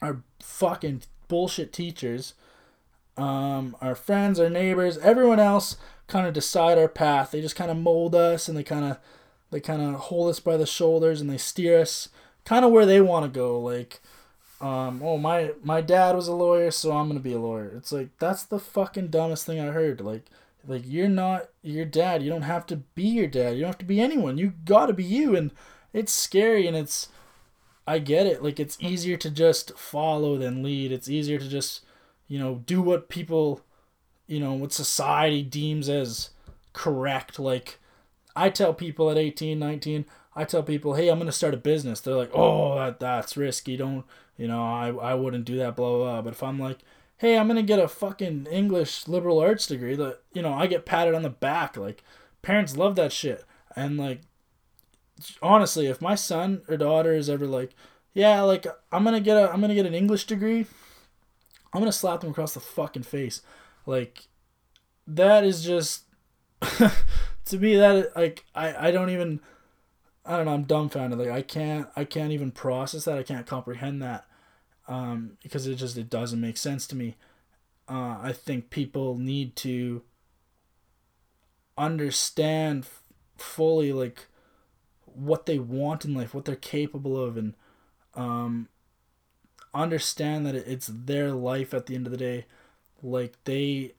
[0.00, 2.34] our fucking bullshit teachers,
[3.16, 7.30] um, our friends, our neighbors, everyone else kind of decide our path.
[7.30, 8.98] They just kind of mold us and they kind of
[9.50, 12.08] they kind of hold us by the shoulders and they steer us
[12.44, 13.58] kind of where they want to go.
[13.58, 14.00] Like,
[14.64, 17.72] um, oh my my dad was a lawyer, so I'm gonna be a lawyer.
[17.76, 20.00] It's like that's the fucking dumbest thing I heard.
[20.00, 20.24] Like,
[20.66, 22.22] like you're not your dad.
[22.22, 23.54] You don't have to be your dad.
[23.54, 24.38] You don't have to be anyone.
[24.38, 25.36] You got to be you.
[25.36, 25.50] And
[25.92, 27.08] it's scary and it's
[27.86, 28.42] I get it.
[28.42, 30.92] Like it's easier to just follow than lead.
[30.92, 31.84] It's easier to just
[32.28, 33.60] you know, do what people,
[34.26, 36.30] you know, what society deems as
[36.72, 37.38] correct.
[37.38, 37.78] Like,
[38.34, 42.00] I tell people at 18, 19, I tell people, hey, I'm to start a business.
[42.00, 43.76] They're like, oh, that, that's risky.
[43.76, 44.04] Don't,
[44.36, 46.22] you know, I, I wouldn't do that, blah, blah.
[46.22, 46.78] But if I'm like,
[47.18, 50.86] hey, I'm to get a fucking English liberal arts degree, that, you know, I get
[50.86, 51.76] patted on the back.
[51.76, 52.02] Like,
[52.42, 53.44] parents love that shit.
[53.76, 54.22] And, like,
[55.40, 57.70] honestly, if my son or daughter is ever like,
[58.12, 60.66] yeah, like, I'm to get a, I'm to get an English degree,
[61.72, 63.42] I'm to slap them across the fucking face.
[63.86, 64.28] Like,
[65.06, 66.04] that is just,
[66.60, 69.40] to me, that, like, I, I don't even,
[70.26, 70.54] I don't know.
[70.54, 71.18] I'm dumbfounded.
[71.18, 71.88] Like I can't.
[71.96, 73.18] I can't even process that.
[73.18, 74.26] I can't comprehend that.
[74.88, 77.16] Um, because it just it doesn't make sense to me.
[77.88, 80.02] Uh, I think people need to
[81.76, 82.86] understand
[83.36, 84.26] fully like
[85.04, 87.54] what they want in life, what they're capable of, and
[88.14, 88.68] um,
[89.72, 92.46] understand that it's their life at the end of the day.
[93.02, 93.94] Like they,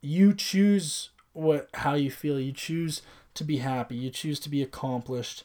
[0.00, 2.40] you choose what how you feel.
[2.40, 3.02] You choose
[3.34, 3.96] to be happy.
[3.96, 5.44] You choose to be accomplished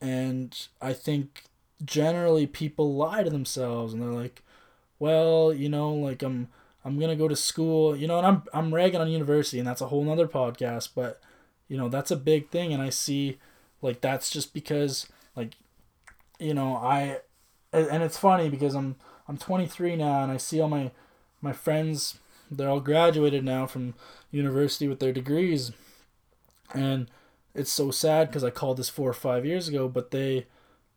[0.00, 1.44] and I think
[1.84, 4.42] generally people lie to themselves and they're like,
[4.98, 6.48] well, you know, like I'm
[6.84, 9.80] I'm gonna go to school, you know, and I'm I'm ragging on university and that's
[9.80, 11.20] a whole nother podcast, but
[11.68, 13.38] you know, that's a big thing and I see
[13.82, 15.06] like that's just because
[15.36, 15.54] like
[16.38, 17.18] you know, I
[17.72, 20.90] and it's funny because I'm I'm 23 now and I see all my
[21.40, 22.18] my friends
[22.50, 23.94] they're all graduated now from
[24.30, 25.72] university with their degrees.
[26.74, 27.10] And
[27.54, 30.46] it's so sad because I called this four or five years ago, but they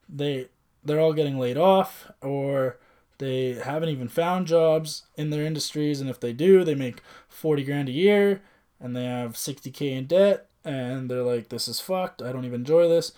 [0.10, 0.48] they
[0.84, 2.78] they're all getting laid off or
[3.20, 6.02] they haven't even found jobs in their industries.
[6.02, 8.42] And if they do they make 40 grand a year
[8.80, 12.22] and they have 60k in debt and they're like this is fucked.
[12.22, 13.14] I don't even enjoy this.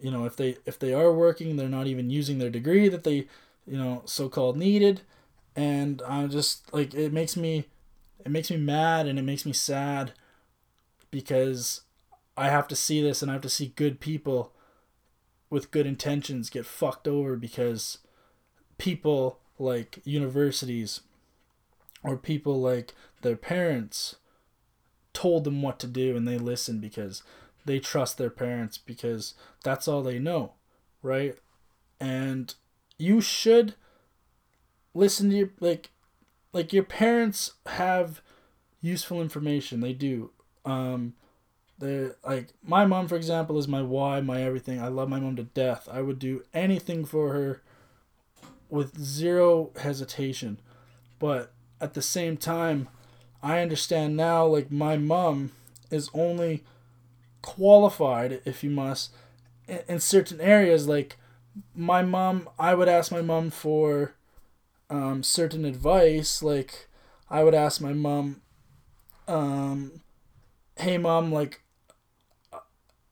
[0.00, 3.04] You know if they if they are working they're not even using their degree that
[3.04, 3.26] they
[3.66, 5.02] you know so-called needed.
[5.56, 7.64] And i'm just like it makes me
[8.24, 10.12] it makes me mad and it makes me sad
[11.10, 11.82] because
[12.36, 14.52] I have to see this and I have to see good people
[15.48, 17.98] with good intentions get fucked over because
[18.78, 21.00] people like universities
[22.02, 24.16] or people like their parents
[25.12, 27.22] told them what to do and they listen because
[27.64, 30.52] they trust their parents because that's all they know,
[31.02, 31.36] right?
[31.98, 32.54] And
[32.98, 33.74] you should
[34.94, 35.90] listen to your like
[36.52, 38.20] like your parents have
[38.80, 39.80] useful information.
[39.80, 40.30] They do.
[40.64, 41.14] Um
[41.78, 44.80] the like my mom, for example, is my why, my everything.
[44.80, 45.88] I love my mom to death.
[45.90, 47.62] I would do anything for her
[48.68, 50.58] with zero hesitation.
[51.18, 52.88] But at the same time,
[53.42, 55.52] I understand now like my mom
[55.90, 56.64] is only
[57.42, 59.12] qualified, if you must,
[59.68, 60.88] in, in certain areas.
[60.88, 61.16] Like
[61.74, 64.14] my mom, I would ask my mom for
[64.90, 66.42] um, certain advice.
[66.42, 66.88] Like
[67.30, 68.40] I would ask my mom,
[69.28, 70.00] um,
[70.76, 71.60] "Hey, mom, like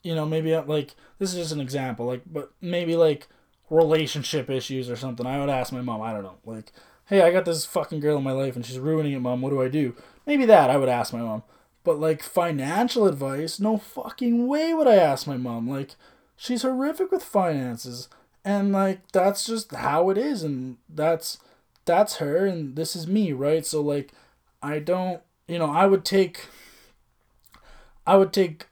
[0.05, 3.27] you know, maybe uh, like this is just an example, like, but maybe like
[3.71, 5.27] relationship issues or something.
[5.27, 6.03] I would ask my mom.
[6.03, 6.71] I don't know, like,
[7.07, 9.40] hey, I got this fucking girl in my life and she's ruining it, mom.
[9.40, 9.97] What do I do?
[10.27, 11.43] Maybe that I would ask my mom.
[11.83, 15.69] But like financial advice, no fucking way would I ask my mom.
[15.69, 15.97] Like,
[16.37, 18.09] she's horrific with finances,
[18.45, 21.38] and like that's just how it is, and that's
[21.87, 23.64] that's her, and this is me, right?
[23.67, 24.12] So like,
[24.62, 26.47] I don't, you know, I would take.
[28.07, 28.67] I would take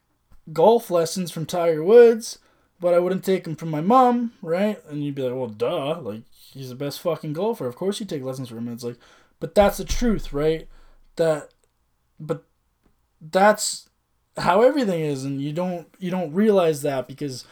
[0.50, 2.38] golf lessons from Tiger Woods,
[2.81, 4.83] but I wouldn't take them from my mom, right?
[4.88, 7.66] And you'd be like, well, duh, like he's the best fucking golfer.
[7.66, 8.72] Of course you take lessons from him.
[8.72, 8.98] It's like,
[9.38, 10.68] but that's the truth, right?
[11.16, 11.50] That,
[12.18, 12.44] but
[13.20, 13.88] that's
[14.37, 17.44] how everything is, and you don't you don't realize that because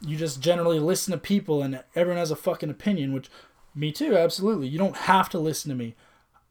[0.00, 3.28] you just generally listen to people, and everyone has a fucking opinion, which
[3.74, 4.68] me too, absolutely.
[4.68, 5.94] You don't have to listen to me.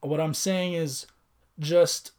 [0.01, 1.05] What I'm saying is
[1.59, 2.11] just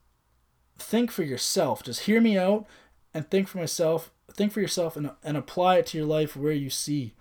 [0.79, 1.83] think for yourself.
[1.83, 2.67] Just hear me out
[3.15, 6.53] and think for myself think for yourself and, and apply it to your life where
[6.53, 7.15] you see.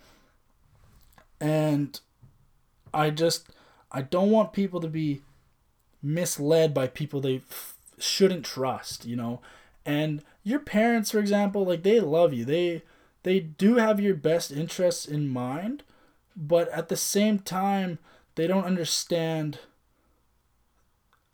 [1.40, 2.00] And
[2.94, 3.48] i just
[3.92, 5.22] i don't want people to be
[6.04, 9.42] misled by people they f- shouldn't trust you know?
[9.86, 12.46] And your parents for example like they love you.
[12.46, 12.84] They
[13.24, 15.84] they do have your best interests in mind
[16.36, 17.98] but at the same time
[18.36, 19.60] they don't understand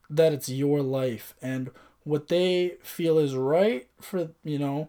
[0.09, 1.35] that it's your life.
[1.41, 1.69] And
[2.07, 4.87] what they feel is right for you know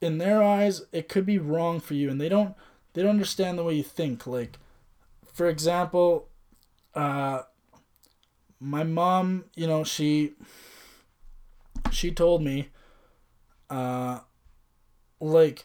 [0.00, 2.54] in their eyes it could be wrong for you and they don't
[2.92, 4.58] they don't understand the way you think like
[5.32, 6.28] for example
[6.94, 7.42] uh
[8.60, 10.32] my mom you know she
[11.90, 12.68] she told me
[13.70, 14.20] uh
[15.20, 15.64] like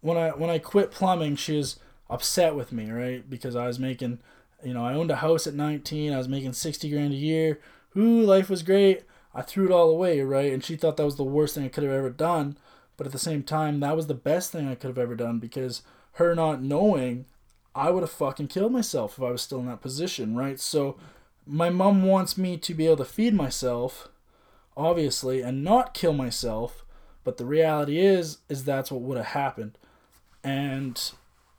[0.00, 1.78] when i when i quit plumbing she was
[2.10, 4.18] upset with me right because i was making
[4.64, 6.12] you know, I owned a house at 19.
[6.12, 7.60] I was making 60 grand a year.
[7.96, 9.02] Ooh, life was great.
[9.36, 10.50] I threw it all away, right?
[10.50, 12.56] And she thought that was the worst thing I could have ever done.
[12.96, 15.38] But at the same time, that was the best thing I could have ever done
[15.38, 17.26] because her not knowing,
[17.74, 20.58] I would have fucking killed myself if I was still in that position, right?
[20.58, 20.96] So
[21.46, 24.08] my mom wants me to be able to feed myself,
[24.74, 26.86] obviously, and not kill myself.
[27.22, 29.76] But the reality is, is that's what would have happened.
[30.42, 30.98] And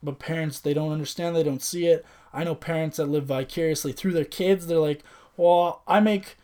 [0.01, 2.03] but parents they don't understand, they don't see it.
[2.33, 4.65] I know parents that live vicariously through their kids.
[4.65, 5.03] They're like,
[5.35, 6.37] well, I make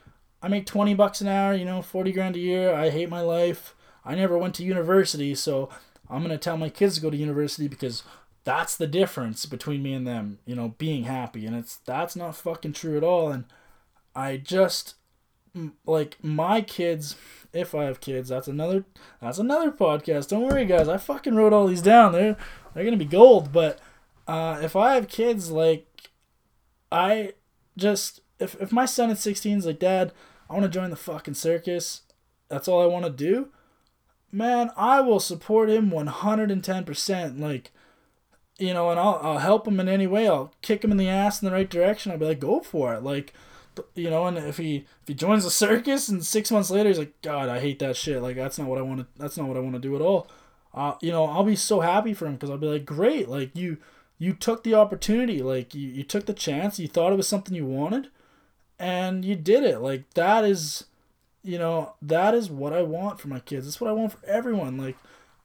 [0.43, 2.73] I make 20 bucks an hour, you know, 40 grand a year.
[2.73, 3.73] I hate my life.
[4.03, 5.69] I never went to university, so
[6.10, 8.03] I'm going to tell my kids to go to university because
[8.43, 11.45] that's the difference between me and them, you know, being happy.
[11.45, 13.32] And it's that's not fucking true at all.
[13.32, 13.45] And
[14.13, 14.95] I just
[15.86, 17.15] like my kids,
[17.53, 18.84] if I have kids, that's another
[19.21, 20.27] that's another podcast.
[20.27, 22.12] Don't worry guys, I fucking wrote all these down.
[22.12, 22.36] They're
[22.73, 23.79] they're going to be gold, but
[24.27, 25.88] uh if I have kids like
[26.91, 27.34] I
[27.77, 30.12] just if if my son at 16 is like, "Dad,
[30.53, 32.01] I want to join the fucking circus.
[32.47, 33.49] That's all I want to do."
[34.31, 37.39] Man, I will support him 110%.
[37.39, 37.71] Like,
[38.57, 40.27] you know, and I'll, I'll help him in any way.
[40.27, 42.11] I'll kick him in the ass in the right direction.
[42.11, 43.03] I'll be like, go for it.
[43.03, 43.33] Like,
[43.93, 46.97] you know, and if he if he joins the circus and six months later he's
[46.97, 48.21] like, God, I hate that shit.
[48.21, 49.07] Like, that's not what I want to.
[49.17, 50.27] That's not what I want to do at all.
[50.73, 53.29] Uh, you know, I'll be so happy for him because I'll be like, great.
[53.29, 53.77] Like you
[54.17, 55.41] you took the opportunity.
[55.43, 56.79] Like you, you took the chance.
[56.79, 58.09] You thought it was something you wanted
[58.79, 59.79] and you did it.
[59.79, 60.86] Like that is,
[61.43, 63.65] you know, that is what I want for my kids.
[63.65, 64.77] That's what I want for everyone.
[64.77, 64.97] Like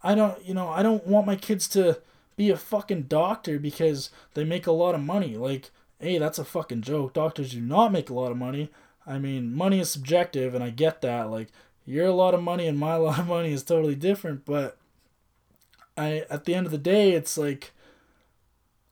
[0.03, 2.01] I don't, you know, I don't want my kids to
[2.37, 5.37] be a fucking doctor because they make a lot of money.
[5.37, 7.13] Like, hey, that's a fucking joke.
[7.13, 8.71] Doctors do not make a lot of money.
[9.07, 11.31] I mean, money is subjective, and I get that.
[11.31, 11.49] Like,
[11.85, 14.79] your lot of money and my lot of money is totally different, but
[15.97, 17.73] I at the end of the day, it's like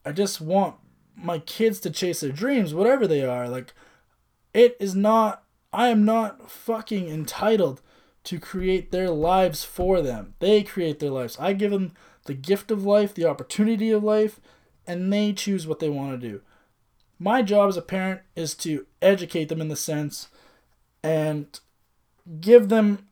[0.04, 0.76] I just want
[1.14, 3.48] my kids to chase their dreams, whatever they are.
[3.48, 3.72] Like
[4.56, 7.82] it is not, I am not fucking entitled
[8.24, 10.34] to create their lives for them.
[10.38, 11.36] They create their lives.
[11.38, 11.92] I give them
[12.24, 14.40] the gift of life, the opportunity of life,
[14.86, 16.40] and they choose what they want to do.
[17.18, 20.28] My job as a parent is to educate them in the sense
[21.02, 21.60] and
[22.40, 23.06] give them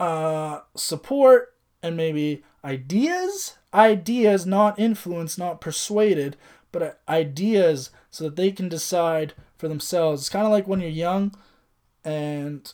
[0.00, 3.58] uh, support and maybe ideas.
[3.72, 6.36] Ideas, not influence, not persuaded,
[6.72, 10.22] but ideas so that they can decide for themselves.
[10.22, 11.34] It's kind of like when you're young
[12.04, 12.72] and,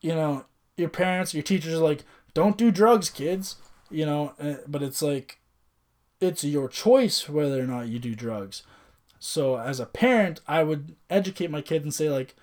[0.00, 0.44] you know,
[0.76, 3.56] your parents, your teachers are like, don't do drugs, kids,
[3.90, 5.38] you know, eh, but it's like,
[6.20, 8.62] it's your choice whether or not you do drugs.
[9.18, 12.34] So as a parent, I would educate my kids and say like,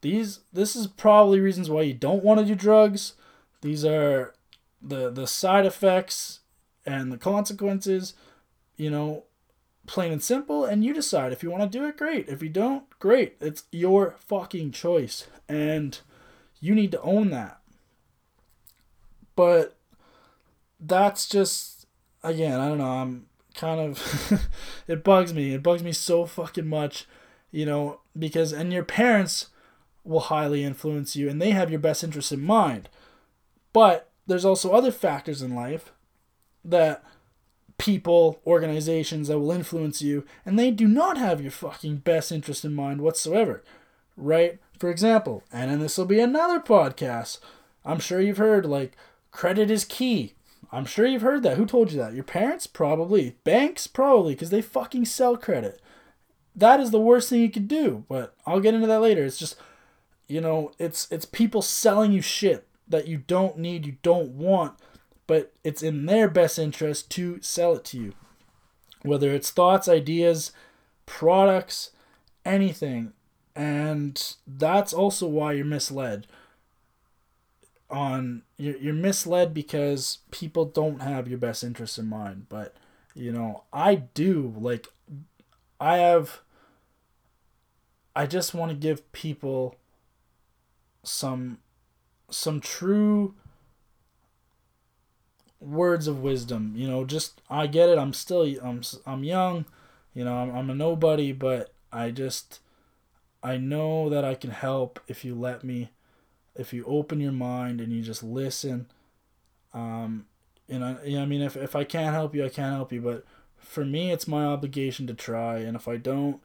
[0.00, 3.14] these, this is probably reasons why you don't want to do drugs.
[3.62, 4.34] These are
[4.82, 6.40] the the side effects
[6.84, 8.14] and the consequences.
[8.76, 9.24] You know,
[9.86, 11.32] plain and simple and you decide.
[11.32, 12.28] If you want to do it great.
[12.28, 13.36] If you don't great.
[13.40, 15.98] It's your fucking choice and
[16.60, 17.60] you need to own that.
[19.34, 19.76] But
[20.78, 21.86] that's just
[22.22, 23.24] again i don't know i'm
[23.56, 24.48] kind of
[24.86, 25.54] it bugs me.
[25.54, 27.06] It bugs me so fucking much
[27.50, 29.48] you know because and your parents
[30.04, 32.88] will highly influence you and they have your best interests in mind.
[33.72, 35.92] But there's also other factors in life
[36.64, 37.04] that
[37.78, 42.64] people, organizations that will influence you, and they do not have your fucking best interest
[42.64, 43.62] in mind whatsoever,
[44.16, 44.58] right?
[44.78, 47.38] For example, and then this will be another podcast.
[47.84, 48.96] I'm sure you've heard like
[49.30, 50.34] credit is key.
[50.72, 51.56] I'm sure you've heard that.
[51.56, 52.14] Who told you that?
[52.14, 52.66] Your parents?
[52.66, 53.36] Probably.
[53.44, 53.86] Banks?
[53.86, 55.80] Probably, because they fucking sell credit.
[56.54, 59.24] That is the worst thing you could do, but I'll get into that later.
[59.24, 59.56] It's just,
[60.26, 64.74] you know, it's it's people selling you shit that you don't need, you don't want,
[65.26, 68.12] but it's in their best interest to sell it to you.
[69.02, 70.52] Whether it's thoughts, ideas,
[71.04, 71.90] products,
[72.44, 73.12] anything.
[73.54, 76.26] And that's also why you're misled.
[77.88, 82.46] On you're, you're misled because people don't have your best interests in mind.
[82.48, 82.74] But
[83.14, 84.54] you know, I do.
[84.58, 84.88] Like
[85.80, 86.40] I have
[88.14, 89.76] I just want to give people
[91.04, 91.58] some
[92.30, 93.34] some true
[95.60, 96.72] words of wisdom.
[96.76, 97.98] You know, just I get it.
[97.98, 99.66] I'm still I'm I'm young.
[100.14, 102.60] You know, I'm I'm a nobody, but I just
[103.42, 105.90] I know that I can help if you let me.
[106.54, 108.86] If you open your mind and you just listen.
[109.74, 110.26] Um,
[110.68, 113.00] you know, I mean, if if I can't help you, I can't help you.
[113.00, 113.24] But
[113.58, 115.58] for me, it's my obligation to try.
[115.58, 116.40] And if I don't,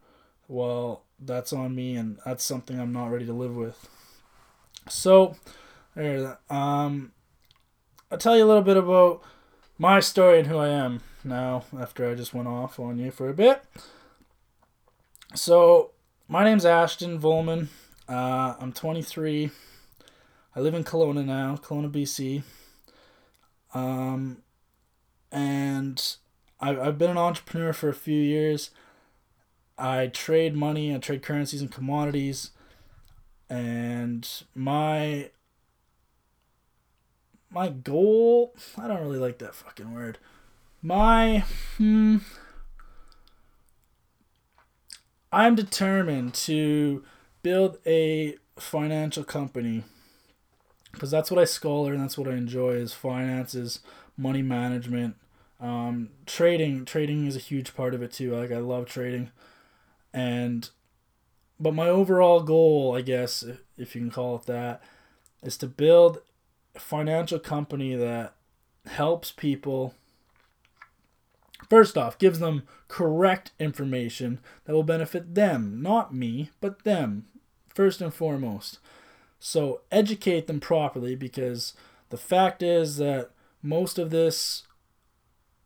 [0.47, 3.87] well, that's on me, and that's something I'm not ready to live with.
[4.89, 5.37] So,
[5.95, 6.39] there.
[6.49, 7.13] Um,
[8.11, 9.21] I'll tell you a little bit about
[9.77, 13.29] my story and who I am now after I just went off on you for
[13.29, 13.63] a bit.
[15.33, 15.91] So,
[16.27, 17.69] my name's Ashton Volman.
[18.09, 19.49] Uh, I'm 23.
[20.53, 22.43] I live in Kelowna now, Kelowna, BC.
[23.73, 24.39] Um,
[25.31, 26.17] and
[26.59, 28.71] I've, I've been an entrepreneur for a few years.
[29.77, 32.51] I trade money, I trade currencies and commodities.
[33.49, 35.29] And my
[37.51, 40.17] my goal, I don't really like that fucking word.
[40.81, 41.39] My
[41.77, 42.17] hmm
[45.31, 47.03] I'm determined to
[47.43, 49.83] build a financial company
[50.91, 53.79] because that's what I scholar and that's what I enjoy is finances,
[54.17, 55.15] money management,
[55.59, 56.83] um, trading.
[56.85, 58.35] Trading is a huge part of it too.
[58.35, 59.31] Like I love trading,
[60.13, 60.69] and
[61.59, 63.43] but my overall goal, I guess,
[63.77, 64.81] if you can call it that,
[65.43, 66.21] is to build
[66.77, 68.33] financial company that
[68.85, 69.93] helps people
[71.69, 77.27] First off, gives them correct information that will benefit them, not me, but them,
[77.69, 78.79] first and foremost.
[79.39, 81.73] So educate them properly because
[82.09, 84.63] the fact is that most of this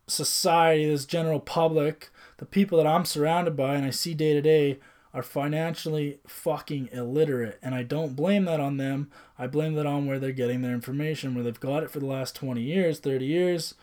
[0.07, 4.41] society, this general public, the people that I'm surrounded by and I see day to
[4.41, 4.77] day
[5.15, 7.57] are financially fucking illiterate.
[7.63, 9.09] And I don't blame that on them.
[9.39, 12.05] I blame that on where they're getting their information, where they've got it for the
[12.05, 13.75] last 20 years, 30 years.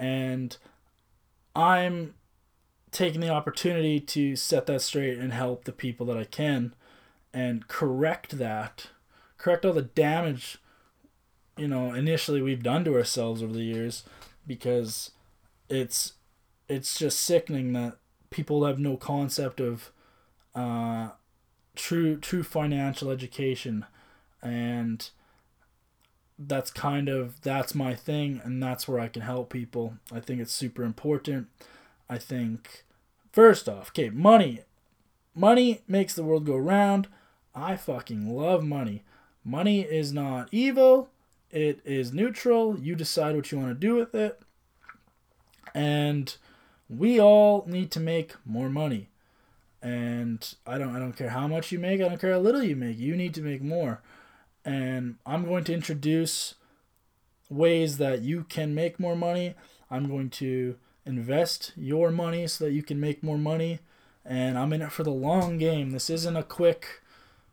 [0.00, 0.56] And
[1.54, 2.14] I'm
[2.90, 6.74] taking the opportunity to set that straight and help the people that I can
[7.32, 8.88] and correct that,
[9.38, 10.58] correct all the damage,
[11.56, 14.02] you know, initially we've done to ourselves over the years
[14.44, 15.12] because
[15.68, 16.14] it's
[16.68, 17.96] it's just sickening that
[18.30, 19.92] people have no concept of
[20.54, 21.10] uh,
[21.74, 23.84] true true financial education
[24.42, 25.10] and
[26.38, 29.94] that's kind of that's my thing and that's where I can help people.
[30.12, 31.48] I think it's super important.
[32.08, 32.84] I think
[33.32, 34.60] first off, okay, money.
[35.34, 37.08] Money makes the world go round.
[37.54, 39.02] I fucking love money.
[39.44, 41.10] Money is not evil.
[41.50, 42.78] It is neutral.
[42.78, 44.40] You decide what you want to do with it.
[45.74, 46.36] And
[46.88, 49.08] we all need to make more money.
[49.84, 52.62] And I don't I don't care how much you make, I don't care how little
[52.62, 52.98] you make.
[52.98, 54.00] You need to make more
[54.64, 56.54] and I'm going to introduce
[57.50, 59.54] ways that you can make more money.
[59.90, 63.80] I'm going to invest your money so that you can make more money
[64.24, 65.90] and I'm in it for the long game.
[65.90, 67.02] This isn't a quick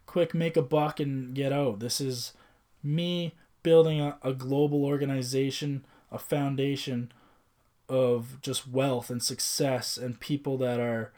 [0.05, 1.79] quick make a buck and get out.
[1.79, 2.33] This is
[2.83, 7.11] me building a, a global organization, a foundation
[7.87, 11.11] of just wealth and success and people that are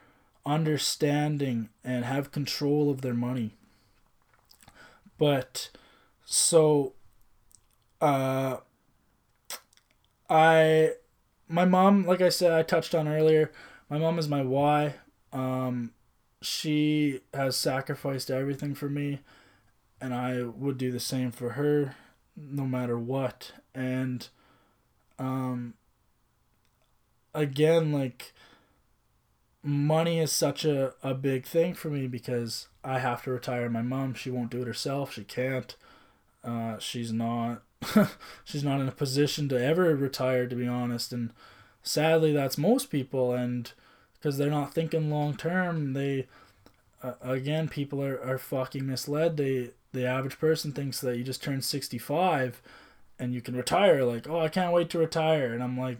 [0.45, 3.53] understanding and have control of their money.
[5.17, 5.69] But
[6.25, 6.93] so,
[8.01, 8.57] uh,
[10.29, 10.91] I,
[11.47, 13.51] my mom, like I said, I touched on earlier,
[13.89, 14.95] my mom is my why.
[15.31, 15.93] Um,
[16.41, 19.21] she has sacrificed everything for me,
[20.01, 21.95] and I would do the same for her,
[22.35, 23.53] no matter what.
[23.73, 24.27] And,
[25.17, 25.75] um,
[27.33, 28.33] again, like,
[29.63, 33.81] money is such a, a big thing for me because I have to retire my
[33.81, 34.13] mom.
[34.13, 35.13] She won't do it herself.
[35.13, 35.75] She can't.
[36.43, 37.63] Uh, she's not
[38.43, 41.31] she's not in a position to ever retire to be honest and
[41.81, 43.71] sadly that's most people and
[44.13, 46.27] because they're not thinking long term they
[47.01, 51.43] uh, again people are, are fucking misled they the average person thinks that you just
[51.43, 52.61] turn 65
[53.19, 55.97] and you can retire like oh i can't wait to retire and i'm like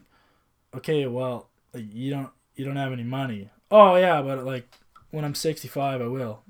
[0.74, 4.67] okay well you don't you don't have any money oh yeah but like
[5.11, 6.43] when i'm 65 i will.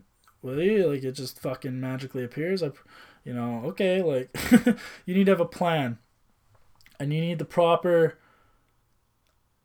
[0.43, 0.87] Will you?
[0.87, 2.61] Like it just fucking magically appears.
[2.61, 2.71] I
[3.23, 4.29] you know, okay, like
[5.05, 5.99] you need to have a plan.
[6.99, 8.19] And you need the proper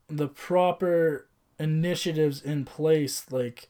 [0.07, 1.27] the proper
[1.59, 3.25] initiatives in place.
[3.31, 3.69] Like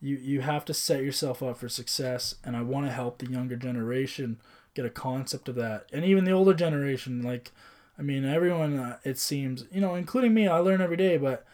[0.00, 2.36] you you have to set yourself up for success.
[2.44, 4.40] And I want to help the younger generation
[4.74, 5.86] get a concept of that.
[5.92, 7.52] And even the older generation like
[7.98, 11.46] I mean everyone uh, it seems, you know, including me, I learn every day, but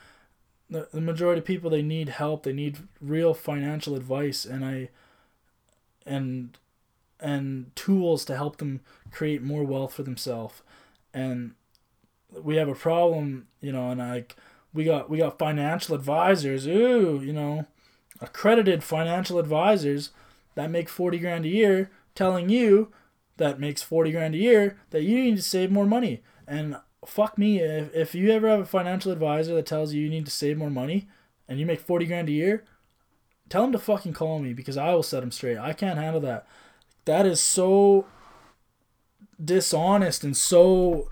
[0.73, 4.89] the, the majority of people they need help, they need real financial advice and I
[6.05, 6.59] and
[7.20, 8.81] and tools to help them
[9.12, 10.62] create more wealth for themselves.
[11.14, 11.53] And
[12.31, 14.37] we have a problem, you know, and like
[14.73, 17.66] we got we got financial advisors, ooh, you know,
[18.20, 20.11] accredited financial advisors
[20.55, 22.93] that make 40 grand a year telling you
[23.37, 26.23] that makes 40 grand a year that you need to save more money.
[26.47, 26.77] And
[27.07, 30.27] fuck me, if, if you ever have a financial advisor that tells you you need
[30.27, 31.09] to save more money
[31.49, 32.65] and you make 40 grand a year,
[33.49, 35.59] tell them to fucking call me because I will set them straight.
[35.59, 36.47] I can't handle that
[37.05, 38.07] that is so
[39.43, 41.11] dishonest and so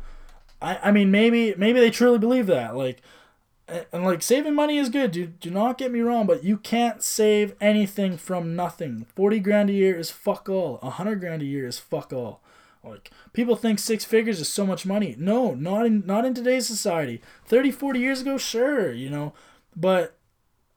[0.62, 3.02] I, I mean maybe maybe they truly believe that like
[3.92, 5.12] and, like saving money is good.
[5.12, 9.06] Do do not get me wrong, but you can't save anything from nothing.
[9.14, 10.80] Forty grand a year is fuck all.
[10.82, 12.42] A hundred grand a year is fuck all.
[12.82, 15.14] Like people think six figures is so much money.
[15.18, 17.20] No, not in not in today's society.
[17.46, 19.34] 30, 40 years ago, sure, you know,
[19.76, 20.16] but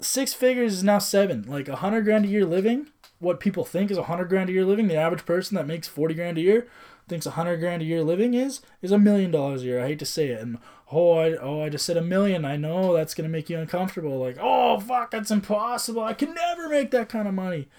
[0.02, 1.44] six figures is now seven.
[1.48, 2.88] Like a hundred grand a year living,
[3.20, 4.88] what people think is a hundred grand a year living.
[4.88, 6.68] The average person that makes forty grand a year
[7.08, 9.84] thinks a hundred grand a year living is is a million dollars a year.
[9.84, 10.58] I hate to say it, and
[10.92, 12.44] oh, I oh I just said a million.
[12.46, 14.20] I know that's gonna make you uncomfortable.
[14.20, 16.04] Like oh fuck, that's impossible.
[16.04, 17.70] I can never make that kind of money.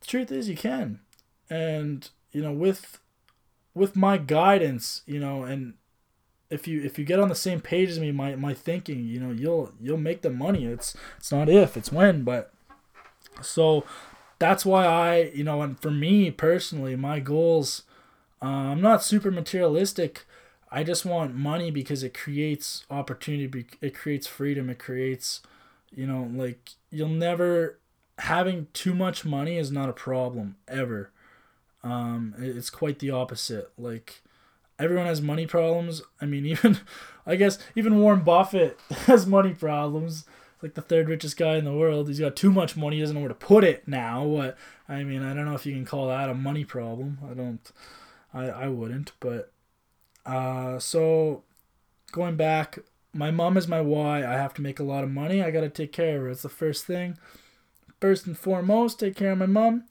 [0.00, 1.00] The truth is, you can,
[1.48, 2.98] and you know with
[3.74, 5.74] with my guidance, you know, and
[6.50, 9.20] if you if you get on the same page as me, my my thinking, you
[9.20, 10.64] know, you'll you'll make the money.
[10.64, 12.24] It's it's not if, it's when.
[12.24, 12.52] But
[13.40, 13.84] so
[14.38, 17.84] that's why I, you know, and for me personally, my goals,
[18.42, 20.26] uh, I'm not super materialistic.
[20.72, 23.66] I just want money because it creates opportunity.
[23.80, 24.68] It creates freedom.
[24.70, 25.40] It creates,
[25.90, 27.78] you know, like you'll never
[28.18, 31.10] having too much money is not a problem ever.
[31.82, 33.70] Um, it's quite the opposite.
[33.78, 34.22] Like
[34.78, 36.02] everyone has money problems.
[36.20, 36.78] I mean, even
[37.26, 40.24] I guess even Warren Buffett has money problems.
[40.62, 42.96] Like the third richest guy in the world, he's got too much money.
[42.96, 44.24] He doesn't know where to put it now.
[44.24, 44.58] What
[44.88, 47.18] I mean, I don't know if you can call that a money problem.
[47.28, 47.72] I don't.
[48.34, 49.12] I I wouldn't.
[49.20, 49.52] But
[50.26, 51.44] uh, so
[52.12, 52.78] going back,
[53.14, 54.18] my mom is my why.
[54.18, 55.42] I have to make a lot of money.
[55.42, 56.28] I got to take care of her.
[56.28, 57.16] It's the first thing.
[58.00, 59.84] First and foremost, take care of my mom.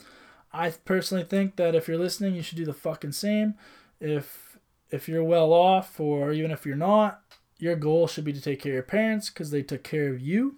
[0.51, 3.55] I personally think that if you're listening, you should do the fucking same.
[3.99, 4.57] If
[4.91, 7.21] if you're well off, or even if you're not,
[7.59, 10.19] your goal should be to take care of your parents because they took care of
[10.19, 10.55] you.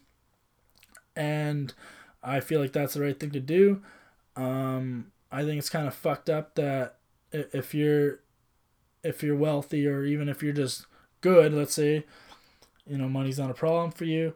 [1.16, 1.74] And
[2.24, 3.82] I feel like that's the right thing to do.
[4.38, 6.98] Um, I think it's kind of fucked up that
[7.32, 8.20] if you're
[9.04, 10.86] if you're wealthy or even if you're just
[11.22, 12.06] good, let's say,
[12.86, 14.34] you know, money's not a problem for you,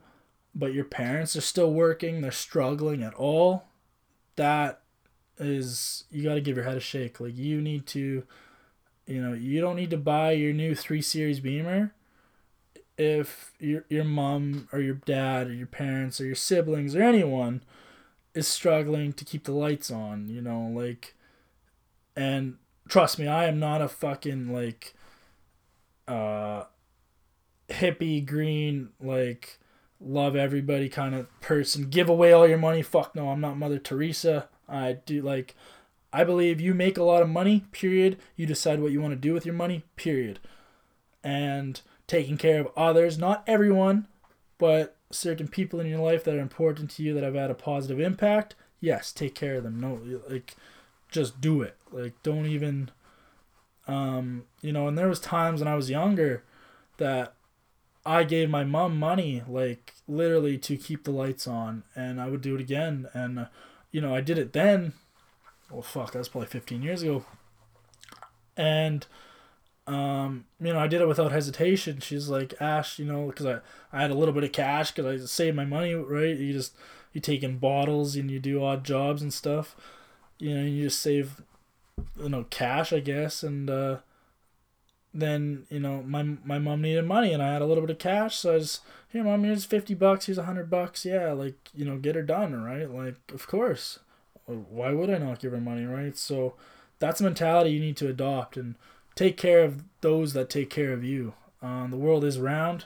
[0.54, 3.66] but your parents are still working, they're struggling at all,
[4.36, 4.82] that
[5.38, 7.20] is you got to give your head a shake.
[7.20, 8.24] Like you need to,
[9.06, 11.94] you know, you don't need to buy your new three series Beamer
[12.98, 17.62] if your your mom or your dad or your parents or your siblings or anyone
[18.34, 20.30] is struggling to keep the lights on.
[20.30, 21.16] You know, like,
[22.16, 22.58] and
[22.88, 24.94] trust me, I am not a fucking like,
[26.08, 26.66] uh,
[27.70, 29.60] hippie green like
[30.00, 31.90] love everybody kind of person.
[31.90, 32.82] Give away all your money.
[32.82, 34.50] Fuck no, I'm not Mother Teresa.
[34.68, 35.56] I do like
[36.16, 38.18] I believe you make a lot of money, period.
[38.38, 40.40] You decide what you want to do with your money, period.
[41.24, 44.08] And taking care of others, not everyone,
[44.58, 47.56] but certain people in your life that are important to you that have had a
[47.56, 49.80] positive impact, yes, take care of them.
[49.80, 50.00] No
[50.30, 50.56] like
[51.10, 51.76] just do it.
[51.92, 52.92] Like don't even
[53.88, 56.44] um you know, and there was times when I was younger
[56.98, 57.34] that
[58.06, 62.42] I gave my mom money like literally to keep the lights on and I would
[62.42, 63.46] do it again and uh,
[63.96, 64.92] you know, I did it then.
[65.72, 67.24] Well, fuck, that was probably 15 years ago.
[68.58, 69.08] And,
[69.88, 72.02] um, you know, I did it without hesitation.
[72.02, 73.60] She's like, Ash, you know, because I,
[73.94, 76.36] I had a little bit of cash because I saved my money, right?
[76.36, 76.76] You just,
[77.14, 79.78] you take in bottles and you do odd jobs and stuff.
[80.40, 81.42] You know, you just save,
[82.22, 83.44] you know, cash, I guess.
[83.44, 84.00] And, uh,
[85.16, 88.00] then you know my my mom needed money and I had a little bit of
[88.00, 88.82] cash, so I just
[89.16, 92.22] here, mom, here's fifty bucks, here's a hundred bucks, yeah, like you know, get her
[92.22, 92.90] done, right?
[92.90, 94.00] Like of course,
[94.46, 96.18] why would I not give her money, right?
[96.18, 96.56] So
[97.00, 98.76] that's a mentality you need to adopt and
[99.16, 101.34] take care of those that take care of you.
[101.62, 102.86] Um, the world is round,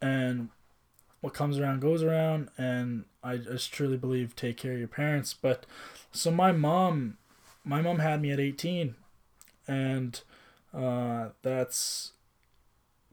[0.00, 0.48] and
[1.20, 5.34] what comes around goes around, and I just truly believe take care of your parents.
[5.34, 5.66] But
[6.12, 7.18] so my mom,
[7.62, 8.94] my mom had me at eighteen,
[9.68, 10.18] and
[10.74, 12.12] uh, that's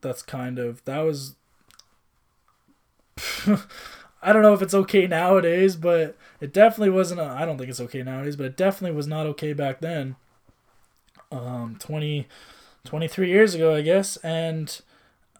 [0.01, 1.35] that's kind of that was
[4.21, 7.21] I don't know if it's okay nowadays, but it definitely wasn't.
[7.21, 10.15] I don't think it's okay nowadays, but it definitely was not okay back then.
[11.31, 12.27] Um, 20,
[12.83, 14.79] 23 years ago, I guess, and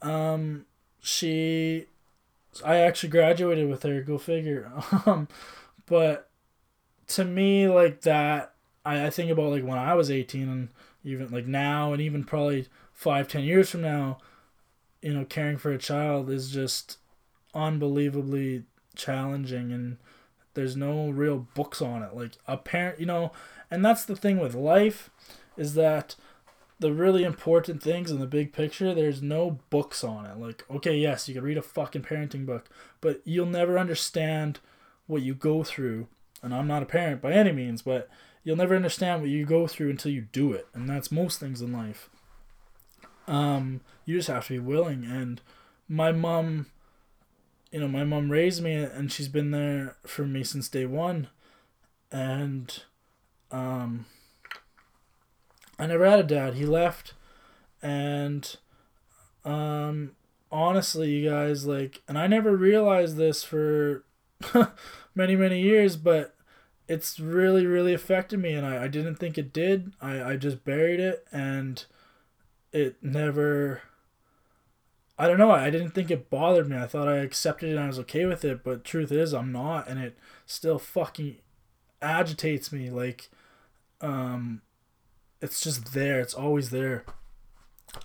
[0.02, 0.66] um,
[1.00, 1.86] she,
[2.64, 4.02] I actually graduated with her.
[4.02, 4.70] Go figure.
[5.06, 5.28] Um,
[5.86, 6.28] but
[7.08, 8.54] to me, like that,
[8.84, 10.68] I, I think about like when I was eighteen and
[11.04, 14.18] even like now and even probably five ten years from now
[15.02, 16.98] you know caring for a child is just
[17.54, 19.96] unbelievably challenging and
[20.54, 22.14] there's no real books on it.
[22.14, 23.32] Like a parent you know
[23.70, 25.10] and that's the thing with life
[25.56, 26.16] is that
[26.78, 30.38] the really important things in the big picture there's no books on it.
[30.38, 32.68] Like okay yes you can read a fucking parenting book
[33.00, 34.60] but you'll never understand
[35.06, 36.08] what you go through.
[36.42, 38.08] And i'm not a parent by any means but
[38.50, 41.62] you'll never understand what you go through until you do it, and that's most things
[41.62, 42.10] in life.
[43.28, 45.04] Um, you just have to be willing.
[45.04, 45.40] And
[45.88, 46.66] my mom,
[47.70, 51.28] you know, my mom raised me and she's been there for me since day one.
[52.10, 52.82] And
[53.52, 54.06] um
[55.78, 56.54] I never had a dad.
[56.54, 57.14] He left
[57.80, 58.56] and
[59.44, 60.16] um
[60.50, 64.04] honestly, you guys like and I never realized this for
[65.14, 66.34] many many years, but
[66.90, 69.92] it's really really affected me and I, I didn't think it did.
[70.00, 71.84] I, I just buried it and
[72.72, 73.82] it never
[75.16, 75.52] I don't know.
[75.52, 76.76] I didn't think it bothered me.
[76.76, 79.52] I thought I accepted it and I was okay with it, but truth is I'm
[79.52, 81.36] not and it still fucking
[82.02, 83.30] agitates me like
[84.00, 84.60] um
[85.40, 86.18] it's just there.
[86.18, 87.04] It's always there.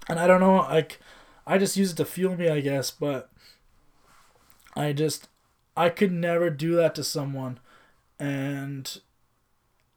[0.08, 1.00] And I don't know, like
[1.48, 3.32] I just use it to fuel me, I guess, but
[4.76, 5.28] I just
[5.76, 7.60] I could never do that to someone
[8.20, 9.00] and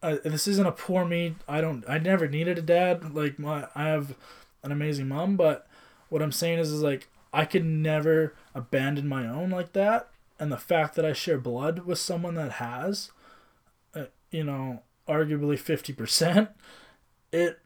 [0.02, 1.36] uh, this isn't a poor me.
[1.48, 3.14] I don't I never needed a dad.
[3.14, 4.16] Like my I have
[4.62, 5.66] an amazing mom, but
[6.08, 10.08] what I'm saying is, is like I could never abandon my own like that.
[10.38, 13.10] And the fact that I share blood with someone that has,
[13.94, 16.50] uh, you know, arguably fifty percent,
[17.32, 17.58] it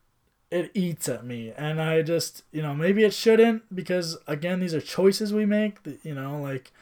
[0.51, 1.53] it eats at me.
[1.57, 5.83] And I just, you know, maybe it shouldn't because again, these are choices we make.
[5.83, 6.73] That, you know, like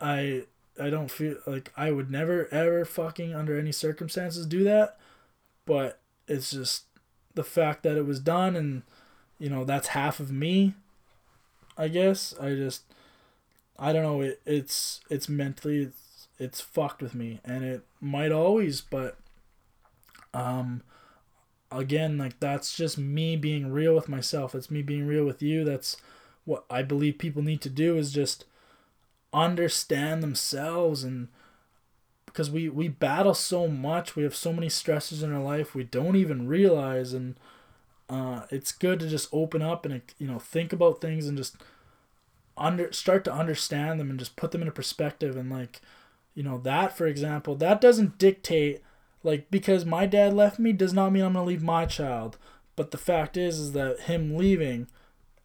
[0.00, 0.44] I
[0.80, 4.98] I don't feel like I would never ever fucking under any circumstances do that,
[5.66, 6.84] but it's just
[7.34, 8.82] the fact that it was done and
[9.38, 10.74] you know that's half of me
[11.76, 12.34] i guess.
[12.40, 12.82] I just
[13.78, 18.32] i don't know it, it's it's mentally it's, it's fucked with me and it might
[18.32, 19.16] always but
[20.32, 20.82] um
[21.72, 24.54] again like that's just me being real with myself.
[24.54, 25.64] It's me being real with you.
[25.64, 25.96] That's
[26.44, 28.44] what i believe people need to do is just
[29.34, 31.28] understand themselves and
[32.26, 35.84] because we we battle so much we have so many stresses in our life we
[35.84, 37.38] don't even realize and
[38.08, 41.56] uh, it's good to just open up and you know think about things and just
[42.56, 45.80] under start to understand them and just put them in a perspective and like
[46.34, 48.82] you know that for example that doesn't dictate
[49.24, 52.36] like because my dad left me does not mean I'm gonna leave my child.
[52.76, 54.86] But the fact is is that him leaving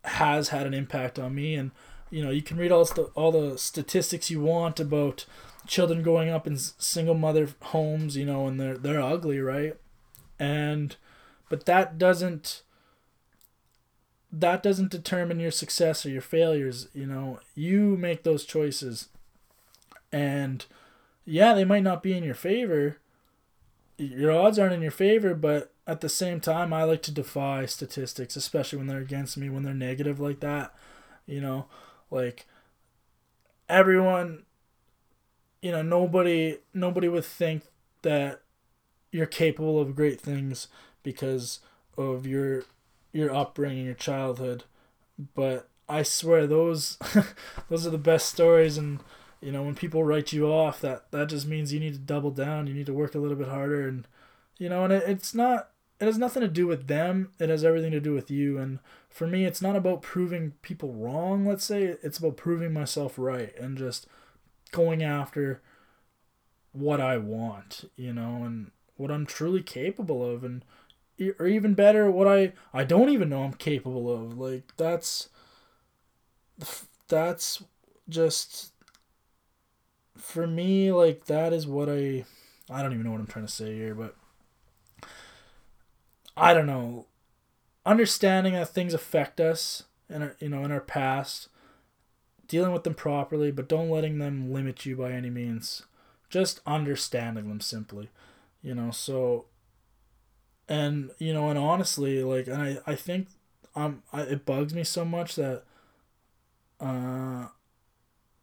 [0.03, 1.71] has had an impact on me and
[2.09, 5.25] you know you can read all the all the statistics you want about
[5.67, 9.75] children growing up in single mother homes you know and they're they're ugly right?
[10.39, 10.95] And
[11.49, 12.63] but that doesn't
[14.31, 17.39] that doesn't determine your success or your failures you know?
[17.55, 19.09] You make those choices.
[20.11, 20.65] And
[21.25, 22.97] yeah they might not be in your favor.
[23.97, 27.65] Your odds aren't in your favor but at the same time i like to defy
[27.65, 30.71] statistics especially when they're against me when they're negative like that
[31.25, 31.65] you know
[32.11, 32.45] like
[33.67, 34.43] everyone
[35.61, 37.63] you know nobody nobody would think
[38.01, 38.41] that
[39.11, 40.67] you're capable of great things
[41.03, 41.59] because
[41.97, 42.63] of your
[43.11, 44.63] your upbringing, your childhood.
[45.35, 46.97] But I swear those
[47.69, 48.77] those are the best stories.
[48.77, 48.99] And
[49.41, 52.31] you know when people write you off that that just means you need to double
[52.31, 53.87] down, you need to work a little bit harder.
[53.87, 54.07] And
[54.57, 57.63] you know and it, it's not it has nothing to do with them, it has
[57.63, 58.57] everything to do with you.
[58.57, 58.79] And
[59.09, 63.55] for me it's not about proving people wrong, let's say, it's about proving myself right
[63.57, 64.07] and just
[64.71, 65.61] going after
[66.71, 70.43] what I want, you know, and what I'm truly capable of.
[70.43, 70.63] And
[71.37, 74.37] or even better what I I don't even know I'm capable of.
[74.37, 75.29] Like that's
[77.07, 77.63] that's
[78.07, 78.71] just
[80.15, 82.25] for me like that is what I
[82.69, 84.15] I don't even know what I'm trying to say here, but
[86.39, 87.05] I don't know.
[87.85, 91.49] Understanding that things affect us in our, you know in our past,
[92.47, 95.83] dealing with them properly, but don't letting them limit you by any means.
[96.29, 98.09] Just understanding them simply,
[98.61, 98.91] you know.
[98.91, 99.45] So
[100.67, 103.27] and you know and honestly like and i i think
[103.75, 105.63] um I, it bugs me so much that
[106.79, 107.47] uh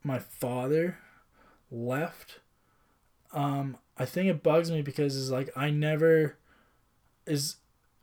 [0.03, 0.99] my father
[1.71, 2.41] left
[3.33, 6.37] um i think it bugs me because it's like i never
[7.27, 7.57] is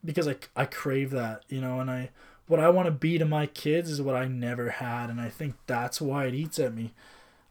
[0.04, 2.10] because i i crave that you know and i
[2.48, 5.30] what i want to be to my kids is what i never had and i
[5.30, 6.92] think that's why it eats at me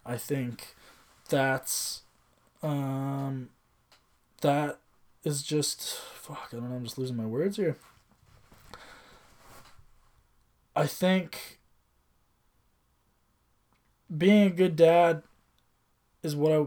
[0.04, 0.74] i think
[1.28, 2.02] that's
[2.62, 3.48] um
[4.42, 4.78] that
[5.24, 6.48] is just fuck.
[6.52, 6.76] I don't know.
[6.76, 7.76] I'm just losing my words here.
[10.74, 11.58] I think
[14.16, 15.22] being a good dad
[16.22, 16.66] is what I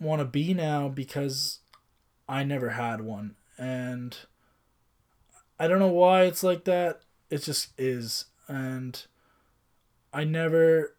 [0.00, 1.60] want to be now because
[2.28, 3.36] I never had one.
[3.58, 4.16] And
[5.58, 7.00] I don't know why it's like that.
[7.30, 8.26] It just is.
[8.48, 9.04] And
[10.12, 10.94] I never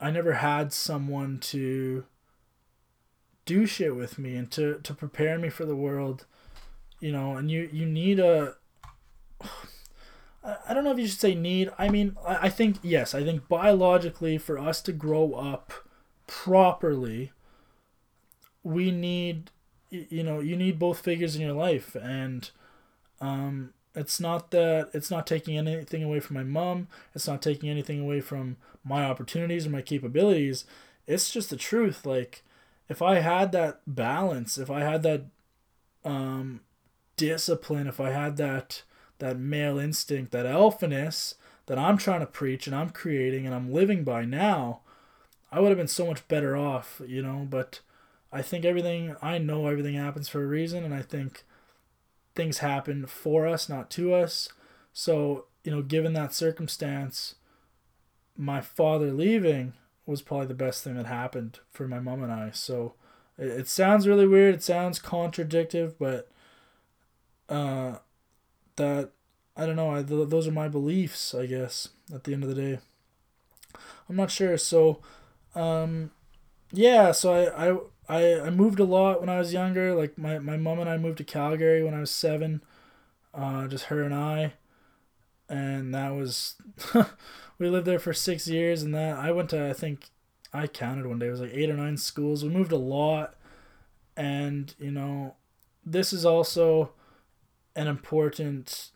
[0.00, 2.04] I never had someone to
[3.44, 6.26] do shit with me and to, to prepare me for the world
[7.00, 8.54] you know, and you you need a.
[10.66, 11.70] I don't know if you should say need.
[11.78, 13.14] I mean, I think yes.
[13.14, 15.72] I think biologically, for us to grow up
[16.26, 17.32] properly,
[18.62, 19.50] we need,
[19.90, 21.94] you know, you need both figures in your life.
[21.96, 22.50] And
[23.20, 26.88] um, it's not that it's not taking anything away from my mom.
[27.14, 30.64] It's not taking anything away from my opportunities or my capabilities.
[31.06, 32.06] It's just the truth.
[32.06, 32.44] Like,
[32.88, 35.22] if I had that balance, if I had that
[36.04, 36.60] um,
[37.16, 38.82] discipline, if I had that
[39.18, 41.34] that male instinct, that alphaness
[41.66, 44.80] that I'm trying to preach and I'm creating and I'm living by now,
[45.50, 47.46] I would have been so much better off, you know.
[47.48, 47.80] But
[48.32, 51.44] I think everything, I know everything happens for a reason, and I think
[52.38, 54.48] things happen for us, not to us.
[54.92, 57.34] So, you know, given that circumstance,
[58.36, 59.72] my father leaving
[60.06, 62.52] was probably the best thing that happened for my mom and I.
[62.52, 62.94] So
[63.36, 66.30] it, it sounds really weird, it sounds contradictive, but
[67.48, 67.96] uh,
[68.76, 69.10] that
[69.56, 69.90] I don't know.
[69.90, 71.88] I, th- those are my beliefs, I guess.
[72.14, 72.78] At the end of the day,
[74.08, 74.56] I'm not sure.
[74.56, 75.02] So,
[75.56, 76.12] um,
[76.70, 77.10] yeah.
[77.10, 77.78] So I, I
[78.08, 79.94] I I moved a lot when I was younger.
[79.94, 82.62] Like my my mom and I moved to Calgary when I was seven.
[83.34, 84.54] Uh, just her and I,
[85.48, 86.56] and that was
[87.58, 88.82] we lived there for six years.
[88.82, 90.10] And that I went to I think
[90.52, 92.44] I counted one day it was like eight or nine schools.
[92.44, 93.34] We moved a lot,
[94.16, 95.36] and you know,
[95.86, 96.92] this is also
[97.76, 98.90] an important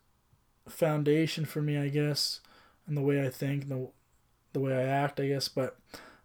[0.68, 2.40] foundation for me, I guess,
[2.86, 3.88] and the way I think, the
[4.54, 5.48] the way I act, I guess.
[5.48, 5.78] But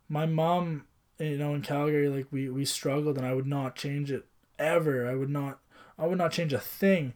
[0.10, 0.87] my mom,
[1.20, 4.26] you know, in Calgary, like we we struggled, and I would not change it
[4.60, 5.08] ever.
[5.08, 5.60] I would not,
[5.98, 7.14] I would not change a thing.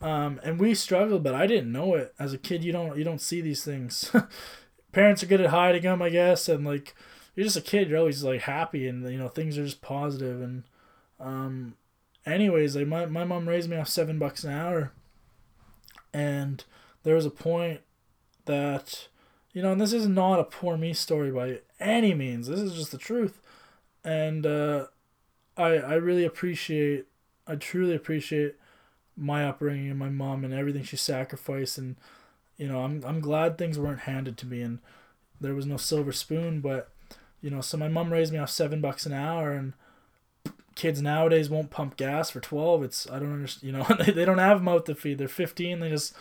[0.00, 2.64] Um, and we struggled, but I didn't know it as a kid.
[2.64, 4.10] You don't you don't see these things.
[4.92, 6.94] Parents are good at hiding them, I guess, and like
[7.34, 7.88] you're just a kid.
[7.88, 10.40] You're always like happy, and you know things are just positive.
[10.40, 10.64] And
[11.20, 11.74] um,
[12.26, 14.92] anyways, like my my mom raised me off seven bucks an hour
[16.14, 16.64] and
[17.02, 17.80] there was a point
[18.46, 19.08] that,
[19.52, 22.46] you know, and this is not a poor me story by any means.
[22.46, 23.40] This is just the truth.
[24.04, 24.86] And uh,
[25.56, 27.06] I, I really appreciate,
[27.46, 28.56] I truly appreciate
[29.16, 31.78] my upbringing and my mom and everything she sacrificed.
[31.78, 31.96] And,
[32.56, 34.80] you know, I'm, I'm glad things weren't handed to me and
[35.40, 36.60] there was no silver spoon.
[36.60, 36.90] But,
[37.40, 39.74] you know, so my mom raised me off seven bucks an hour and,
[40.74, 44.24] kids nowadays won't pump gas for 12 it's i don't understand you know they, they
[44.24, 46.14] don't have mouth to feed they're 15 they just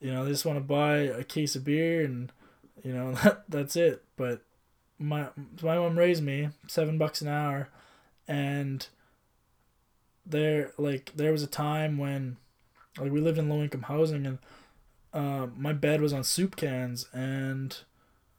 [0.00, 2.32] you know they just want to buy a case of beer and
[2.82, 4.42] you know that, that's it but
[4.98, 5.28] my
[5.62, 7.68] my mom raised me seven bucks an hour
[8.26, 8.88] and
[10.26, 12.36] there like there was a time when
[12.98, 14.38] like we lived in low income housing and
[15.14, 17.78] uh, my bed was on soup cans and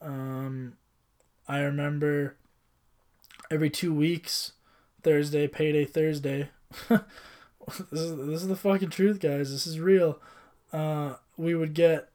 [0.01, 0.73] um,
[1.47, 2.35] i remember
[3.49, 4.53] every two weeks
[5.03, 6.49] Thursday, payday Thursday.
[6.89, 7.01] this
[7.91, 9.51] is this is the fucking truth, guys.
[9.51, 10.19] This is real.
[10.71, 12.09] Uh, we would get,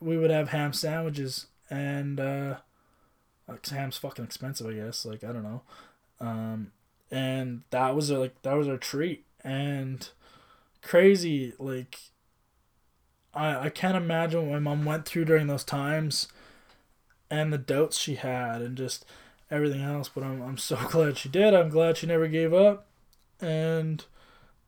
[0.00, 2.56] we would have ham sandwiches, and uh,
[3.70, 5.04] ham's fucking expensive, I guess.
[5.04, 5.62] Like I don't know,
[6.20, 6.72] um,
[7.10, 10.08] and that was our, like that was our treat, and
[10.82, 11.98] crazy like.
[13.36, 16.28] I I can't imagine what my mom went through during those times,
[17.30, 19.04] and the doubts she had, and just
[19.50, 20.08] everything else.
[20.08, 21.52] But I'm I'm so glad she did.
[21.52, 22.86] I'm glad she never gave up,
[23.40, 24.04] and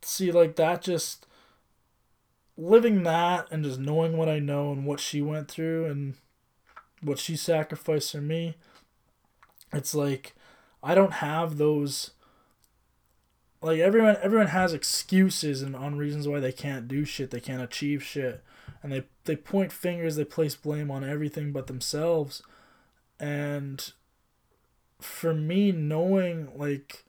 [0.02, 1.26] see like that just
[2.56, 6.14] living that and just knowing what I know and what she went through and
[7.06, 8.56] what she sacrificed for me.
[9.72, 10.34] It's like
[10.82, 12.12] I don't have those
[13.62, 17.62] like everyone everyone has excuses and on reasons why they can't do shit, they can't
[17.62, 18.42] achieve shit.
[18.82, 22.42] And they they point fingers, they place blame on everything but themselves.
[23.18, 23.92] And
[25.00, 27.04] for me knowing like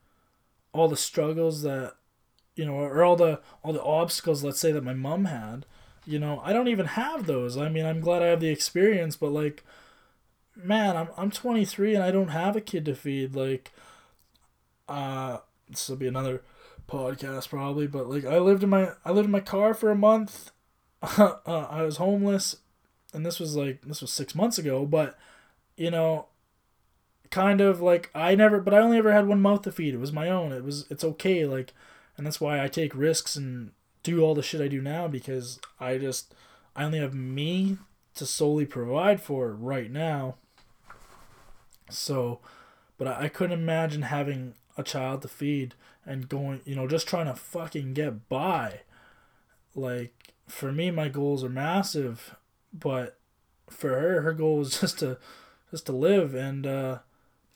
[0.73, 1.95] all the struggles that
[2.55, 5.65] you know or all the all the obstacles let's say that my mom had
[6.05, 9.15] you know i don't even have those i mean i'm glad i have the experience
[9.15, 9.63] but like
[10.57, 13.71] man i'm, I'm 23 and i don't have a kid to feed like
[14.89, 15.37] uh
[15.69, 16.41] this will be another
[16.87, 19.95] podcast probably but like i lived in my i lived in my car for a
[19.95, 20.51] month
[21.01, 22.57] uh, i was homeless
[23.13, 25.17] and this was like this was six months ago but
[25.75, 26.27] you know
[27.29, 29.93] kind of like I never, but I only ever had one mouth to feed.
[29.93, 30.51] It was my own.
[30.51, 31.45] It was it's okay.
[31.45, 31.73] Like,
[32.15, 33.71] and that's why I take risks and
[34.03, 36.33] do all the shit I do now because I just
[36.75, 37.77] I only have me
[38.15, 40.35] to solely provide for right now.
[41.89, 42.39] So,
[42.97, 45.73] but I, I couldn't imagine having a child to feed
[46.05, 48.81] and going, you know, just trying to fucking get by.
[49.75, 52.35] Like for me, my goals are massive,
[52.73, 53.17] but
[53.69, 55.17] for her, her goal was just to
[55.71, 56.99] just to live and uh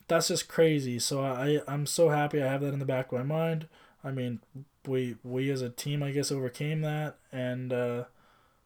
[0.08, 0.98] that's just crazy.
[0.98, 3.68] So I I'm so happy I have that in the back of my mind.
[4.04, 4.40] I mean,
[4.86, 8.04] we we as a team I guess overcame that, and uh,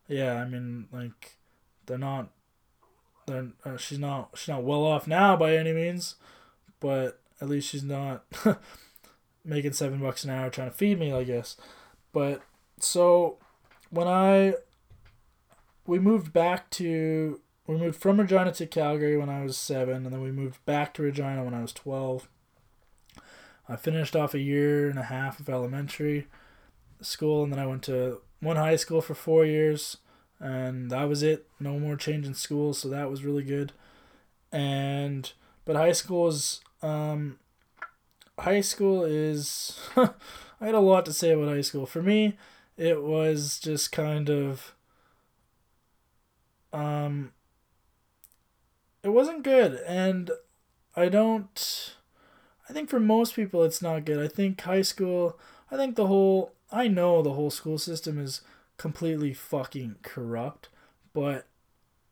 [0.09, 1.37] yeah, I mean like
[1.87, 2.31] they're not
[3.27, 6.17] they're uh, she's not she's not well off now by any means,
[6.81, 8.25] but at least she's not
[9.45, 11.57] making seven bucks an hour trying to feed me, I guess.
[12.13, 12.43] But
[12.79, 13.39] so
[13.91, 14.55] when I
[15.87, 20.13] we moved back to we moved from Regina to Calgary when I was seven, and
[20.13, 22.29] then we moved back to Regina when I was twelve.
[23.69, 26.29] I finished off a year and a half of elementary
[27.01, 29.97] school, and then I went to one high school for four years,
[30.41, 31.47] and that was it.
[31.61, 33.73] No more change in school, so that was really good.
[34.53, 35.33] And
[35.65, 37.39] but high school is um,
[38.39, 41.87] high school is I had a lot to say about high school.
[41.87, 42.37] For me,
[42.77, 44.75] it was just kind of
[46.73, 47.33] um
[49.03, 50.31] it wasn't good and
[50.95, 51.95] I don't
[52.69, 54.19] I think for most people it's not good.
[54.19, 55.39] I think high school
[55.71, 58.41] I think the whole I know the whole school system is
[58.79, 60.69] completely fucking corrupt,
[61.13, 61.47] but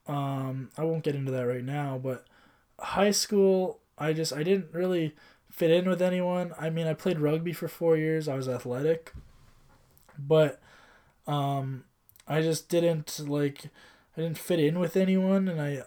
[0.07, 2.27] um I won't get into that right now, but
[2.79, 5.15] high school I just I didn't really
[5.51, 6.53] fit in with anyone.
[6.59, 8.29] I mean, I played rugby for 4 years.
[8.29, 9.13] I was athletic.
[10.19, 10.61] But
[11.27, 11.85] um
[12.29, 13.67] I just didn't like
[14.17, 15.83] I didn't fit in with anyone and I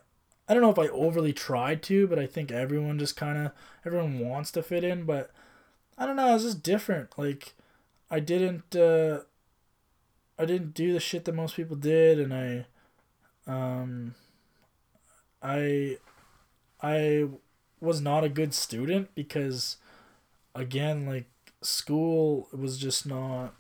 [0.50, 3.52] I don't know if I overly tried to, but I think everyone just kind of
[3.86, 5.32] everyone wants to fit in, but
[5.98, 7.18] I don't know, it's just different.
[7.18, 7.54] Like
[8.12, 9.22] I didn't uh
[10.40, 12.66] I didn't do the shit that most people did and I
[13.48, 14.16] um
[15.42, 15.98] I
[16.82, 17.28] I
[17.80, 19.78] was not a good student because
[20.56, 21.26] again like
[21.62, 23.54] school was just not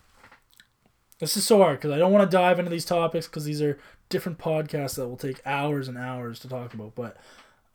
[1.20, 3.62] this is so hard because I don't want to dive into these topics because these
[3.62, 6.94] are different podcasts that will take hours and hours to talk about.
[6.96, 7.18] But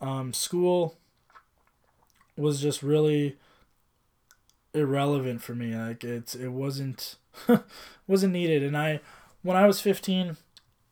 [0.01, 0.97] um, school
[2.37, 3.37] was just really
[4.75, 5.75] irrelevant for me.
[5.75, 7.17] Like it's it wasn't
[8.07, 8.63] wasn't needed.
[8.63, 9.01] And I
[9.43, 10.37] when I was fifteen,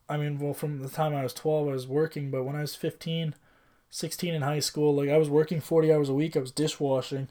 [0.09, 2.31] I mean, well, from the time I was twelve, I was working.
[2.31, 3.35] But when I was 15,
[3.89, 6.35] 16 in high school, like I was working forty hours a week.
[6.35, 7.29] I was dishwashing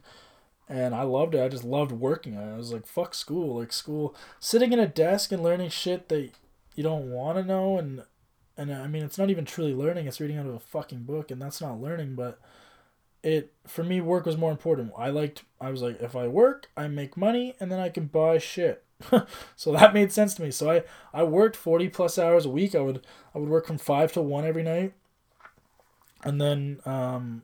[0.71, 1.43] and I loved it.
[1.43, 2.37] I just loved working.
[2.37, 3.59] I was like, fuck school.
[3.59, 6.31] Like school, sitting in a desk and learning shit that
[6.75, 8.03] you don't want to know, and
[8.57, 10.07] and I mean, it's not even truly learning.
[10.07, 12.15] It's reading out of a fucking book, and that's not learning.
[12.15, 12.39] But
[13.23, 14.91] it for me, work was more important.
[14.97, 15.43] I liked.
[15.59, 18.83] I was like, if I work, I make money, and then I can buy shit.
[19.55, 20.51] so that made sense to me.
[20.51, 22.75] So I I worked forty plus hours a week.
[22.75, 23.05] I would
[23.35, 24.93] I would work from five to one every night,
[26.23, 27.43] and then um,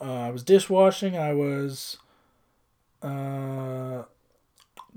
[0.00, 1.16] uh, I was dishwashing.
[1.16, 1.96] I was
[3.02, 4.02] uh,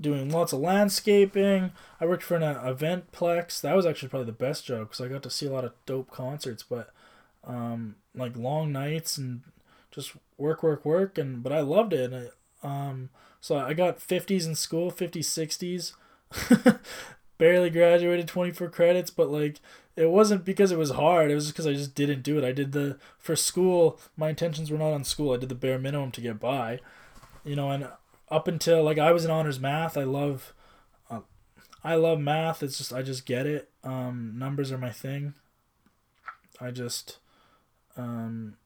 [0.00, 1.72] doing lots of landscaping.
[2.00, 3.60] I worked for an event plex.
[3.60, 5.72] That was actually probably the best job because I got to see a lot of
[5.86, 6.62] dope concerts.
[6.62, 6.90] But
[7.44, 9.42] um, like long nights and
[9.98, 11.18] just work, work, work.
[11.18, 12.12] And but I loved it.
[12.12, 12.30] And
[12.62, 15.92] um, so I got fifties in school, 50s,
[16.30, 16.78] 60s.
[17.38, 19.60] Barely graduated, 24 credits, but like
[19.94, 21.30] it wasn't because it was hard.
[21.30, 22.44] It was just because I just didn't do it.
[22.44, 24.00] I did the for school.
[24.16, 25.32] My intentions were not on school.
[25.32, 26.80] I did the bare minimum to get by
[27.48, 27.88] you know, and
[28.30, 30.52] up until like I was in honors math, I love,
[31.10, 31.20] uh,
[31.82, 32.62] I love math.
[32.62, 33.70] It's just I just get it.
[33.82, 35.34] Um, numbers are my thing.
[36.60, 37.18] I just,
[37.96, 38.56] um,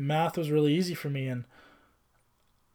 [0.00, 1.44] math was really easy for me, and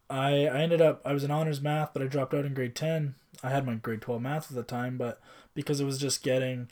[0.10, 2.76] I I ended up I was in honors math, but I dropped out in grade
[2.76, 3.16] ten.
[3.44, 5.22] I had my grade twelve math at the time, but
[5.54, 6.70] because it was just getting,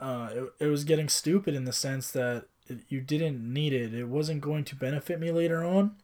[0.00, 3.94] uh, it, it was getting stupid in the sense that it, you didn't need it.
[3.94, 5.96] It wasn't going to benefit me later on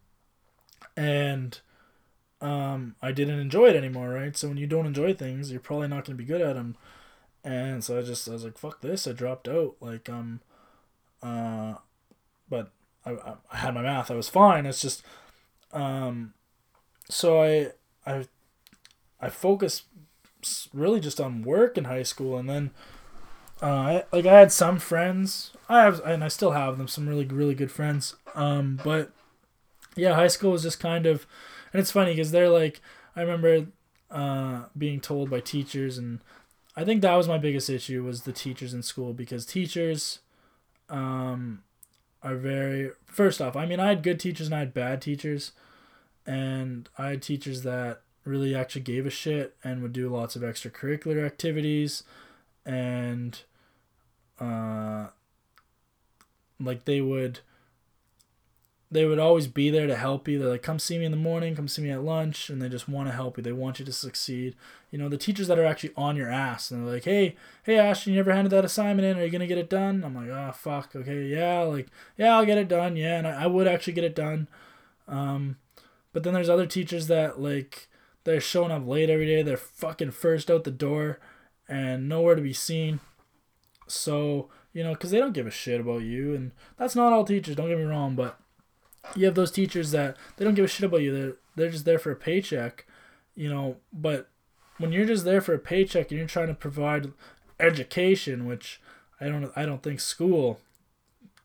[0.97, 1.61] and
[2.41, 4.37] um, I didn't enjoy it anymore, right?
[4.37, 6.77] So when you don't enjoy things, you're probably not going to be good at them.
[7.45, 9.07] And so I just I was like, fuck this.
[9.07, 9.77] I dropped out.
[9.81, 10.41] Like um,
[11.23, 11.75] uh,
[12.49, 12.73] but
[13.11, 14.11] I I had my math.
[14.11, 14.67] I was fine.
[14.67, 15.03] It's just
[15.73, 16.35] um,
[17.09, 17.73] so I
[18.07, 18.27] I
[19.21, 19.85] I focused
[20.73, 22.71] really just on work in high school, and then
[23.63, 25.53] uh, I, like I had some friends.
[25.69, 26.89] I have and I still have them.
[26.89, 28.15] Some really really good friends.
[28.35, 29.11] Um, but
[29.97, 31.27] yeah, high school was just kind of,
[31.73, 32.81] and it's funny because they're like,
[33.17, 33.67] I remember
[34.11, 36.21] uh, being told by teachers, and
[36.77, 40.21] I think that was my biggest issue was the teachers in school because teachers,
[40.89, 41.63] um,
[42.33, 43.57] are very first off.
[43.57, 45.53] I mean, I had good teachers and I had bad teachers,
[46.27, 50.43] and I had teachers that really actually gave a shit and would do lots of
[50.43, 52.03] extracurricular activities,
[52.67, 53.41] and
[54.39, 55.09] uh,
[56.61, 57.41] like they would
[58.91, 60.39] they would always be there to help you.
[60.39, 62.71] They're like, come see me in the morning, come see me at lunch, and they
[62.71, 63.43] just want to help you.
[63.43, 64.57] They want you to succeed.
[64.91, 67.79] You know, the teachers that are actually on your ass and they're like, hey, hey,
[67.79, 69.19] Ashton, you never handed that assignment in?
[69.19, 70.03] Are you gonna get it done?
[70.05, 73.45] I'm like, oh fuck, okay, yeah, like, yeah, I'll get it done, yeah, and I,
[73.45, 74.49] I would actually get it done.
[75.07, 75.57] Um,
[76.15, 77.89] but then there's other teachers that like
[78.25, 79.43] they're showing up late every day.
[79.43, 81.19] They're fucking first out the door
[81.69, 83.01] and nowhere to be seen.
[83.87, 87.25] So you know, because they don't give a shit about you, and that's not all
[87.25, 87.57] teachers.
[87.57, 88.39] Don't get me wrong, but
[89.17, 91.13] you have those teachers that they don't give a shit about you.
[91.13, 92.87] They're they're just there for a paycheck,
[93.35, 93.77] you know.
[93.93, 94.29] But
[94.79, 97.13] when you're just there for a paycheck and you're trying to provide
[97.61, 98.81] education, which
[99.21, 100.61] I don't I don't think school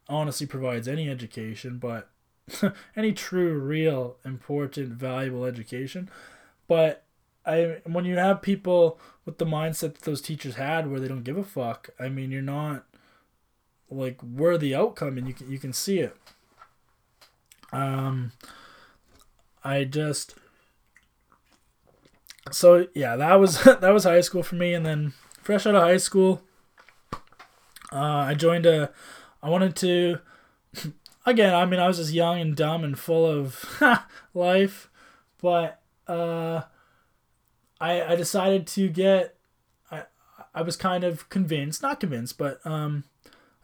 [0.07, 2.09] honestly provides any education, but
[2.95, 6.09] any true, real, important, valuable education.
[6.67, 7.03] But
[7.45, 11.23] I when you have people with the mindset that those teachers had where they don't
[11.23, 12.85] give a fuck, I mean you're not
[13.89, 16.15] like where the outcome and you can you can see it.
[17.73, 18.31] Um
[19.63, 20.35] I just
[22.51, 24.73] so yeah, that was that was high school for me.
[24.73, 26.41] And then fresh out of high school
[27.91, 28.91] uh, I joined a
[29.41, 30.19] I wanted to
[31.25, 33.81] again, I mean I was just young and dumb and full of
[34.33, 34.89] life,
[35.41, 36.61] but uh
[37.79, 39.35] I I decided to get
[39.91, 40.03] I
[40.53, 43.03] I was kind of convinced, not convinced, but um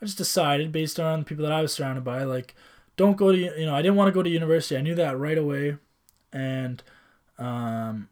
[0.01, 2.55] I just decided based on the people that I was surrounded by, like,
[2.99, 4.75] don't go to you know I didn't want to go to university.
[4.75, 5.77] I knew that right away,
[6.33, 6.83] and
[7.37, 8.09] um,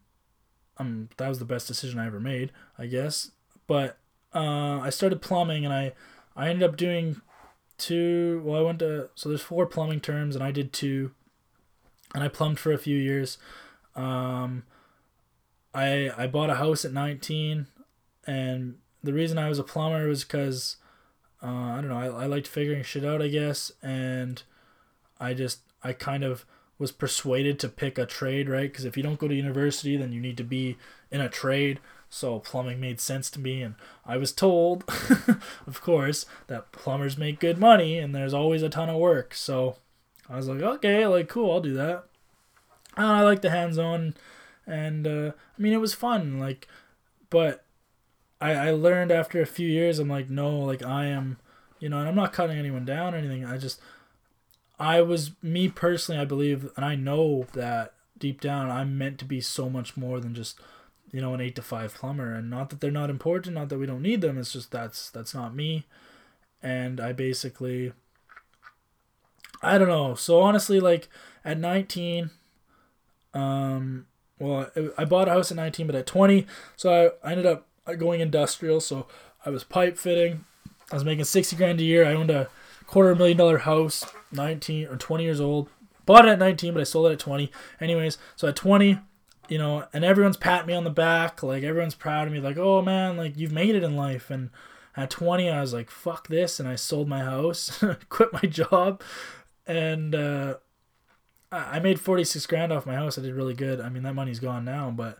[0.78, 3.30] um that was the best decision I ever made, I guess.
[3.66, 3.98] But
[4.34, 5.92] uh, I started plumbing, and I
[6.34, 7.20] I ended up doing
[7.76, 8.40] two.
[8.42, 11.10] Well, I went to so there's four plumbing terms, and I did two,
[12.14, 13.36] and I plumbed for a few years.
[13.94, 14.62] Um,
[15.74, 17.66] I I bought a house at 19,
[18.26, 20.76] and the reason I was a plumber was because
[21.42, 21.98] uh, I don't know.
[21.98, 24.42] I, I liked figuring shit out, I guess, and
[25.20, 26.44] I just I kind of
[26.78, 28.70] was persuaded to pick a trade, right?
[28.70, 30.76] Because if you don't go to university, then you need to be
[31.10, 31.80] in a trade.
[32.10, 33.74] So plumbing made sense to me, and
[34.06, 34.84] I was told,
[35.66, 39.34] of course, that plumbers make good money and there's always a ton of work.
[39.34, 39.76] So
[40.28, 42.04] I was like, okay, like cool, I'll do that.
[42.96, 44.14] And I like the hands-on,
[44.66, 46.66] and uh, I mean it was fun, like,
[47.30, 47.64] but
[48.40, 51.38] I, I learned after a few years, I'm like, no, like I am,
[51.78, 53.44] you know, and I'm not cutting anyone down or anything.
[53.44, 53.80] I just,
[54.78, 59.24] I was, me personally, I believe, and I know that deep down, I'm meant to
[59.24, 60.58] be so much more than just,
[61.12, 62.32] you know, an eight to five plumber.
[62.34, 64.38] And not that they're not important, not that we don't need them.
[64.38, 65.86] It's just that's, that's not me.
[66.62, 67.92] And I basically,
[69.62, 70.14] I don't know.
[70.14, 71.08] So honestly, like
[71.44, 72.30] at 19,
[73.34, 74.06] um,
[74.38, 77.66] well, I bought a house at 19, but at 20, so I, I ended up
[77.98, 78.80] going industrial.
[78.80, 79.06] So
[79.44, 80.44] I was pipe fitting.
[80.90, 82.04] I was making 60 grand a year.
[82.04, 82.48] I owned a
[82.88, 85.68] quarter million dollar house, 19 or 20 years old.
[86.06, 87.52] Bought it at 19, but I sold it at 20.
[87.80, 88.98] Anyways, so at 20,
[89.48, 91.42] you know, and everyone's patting me on the back.
[91.42, 92.40] Like everyone's proud of me.
[92.40, 94.30] Like, oh man, like you've made it in life.
[94.30, 94.50] And
[94.96, 96.58] at 20, I was like, fuck this.
[96.58, 99.02] And I sold my house, quit my job.
[99.66, 100.56] And, uh,
[101.50, 103.18] I made 46 grand off my house.
[103.18, 103.80] I did really good.
[103.80, 105.18] I mean, that money's gone now, but,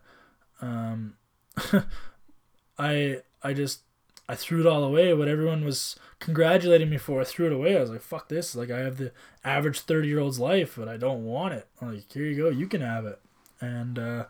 [0.61, 1.15] um,
[2.79, 3.83] I I just
[4.29, 5.15] I threw it all away.
[5.15, 7.77] What everyone was congratulating me for, I threw it away.
[7.77, 9.13] I was like, "Fuck this!" Like I have the
[9.43, 11.67] average thirty year old's life, but I don't want it.
[11.81, 13.21] I'm like, here you go, you can have it.
[13.61, 14.25] And uh,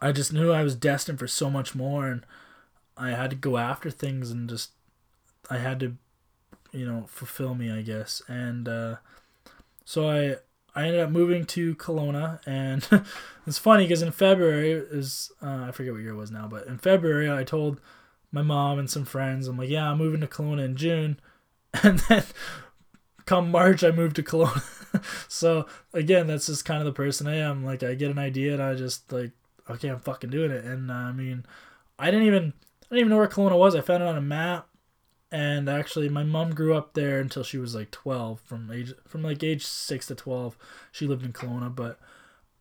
[0.00, 2.24] I just knew I was destined for so much more, and
[2.96, 4.70] I had to go after things, and just
[5.50, 5.96] I had to,
[6.72, 8.22] you know, fulfill me, I guess.
[8.26, 8.96] And uh,
[9.84, 10.36] so I
[10.74, 12.88] I ended up moving to Kelowna, and
[13.46, 16.66] it's funny because in February is uh, I forget what year it was now, but
[16.66, 17.78] in February I told
[18.32, 21.20] my mom and some friends, I'm like, yeah, I'm moving to Kelowna in June,
[21.82, 22.24] and then
[23.26, 24.62] come March I moved to Kelowna.
[25.28, 27.64] so again, that's just kind of the person I am.
[27.64, 29.30] Like I get an idea and I just like,
[29.70, 30.64] okay, I'm fucking doing it.
[30.64, 31.46] And uh, I mean,
[31.98, 32.52] I didn't even
[32.90, 33.74] I didn't even know where Kelowna was.
[33.74, 34.68] I found it on a map
[35.32, 39.22] and actually my mom grew up there until she was like 12 from age from
[39.22, 40.58] like age 6 to 12
[40.92, 41.98] she lived in Kelowna but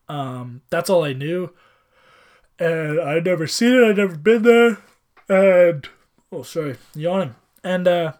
[0.08, 1.54] um that's all I knew
[2.58, 4.78] and I'd never seen it I'd never been there
[5.32, 5.88] and
[6.32, 7.36] oh sorry yawning.
[7.64, 8.14] And uh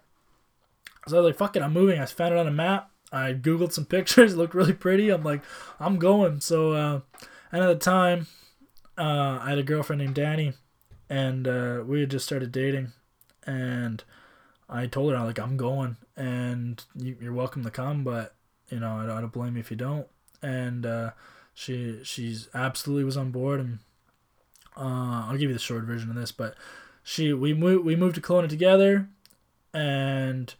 [1.08, 2.00] so I was like fuck it I'm moving.
[2.00, 2.90] I found it on a map.
[3.12, 5.10] I googled some pictures it looked really pretty.
[5.10, 5.42] I'm like
[5.80, 6.40] I'm going.
[6.40, 7.00] So uh
[7.52, 8.28] and at the time
[8.98, 10.54] uh I had a girlfriend named Danny
[11.10, 12.94] and uh we had just started dating.
[13.46, 14.04] And
[14.70, 15.98] I told her "I'm like I'm going.
[16.16, 18.36] And you, are welcome to come, but
[18.70, 20.08] you know I, I don't blame you if you don't.
[20.42, 21.12] And uh,
[21.54, 23.80] she she's absolutely was on board, and
[24.78, 26.56] uh, I'll give you the short version of this, but
[27.04, 29.08] she we moved we moved to Kelowna together,
[29.74, 30.54] and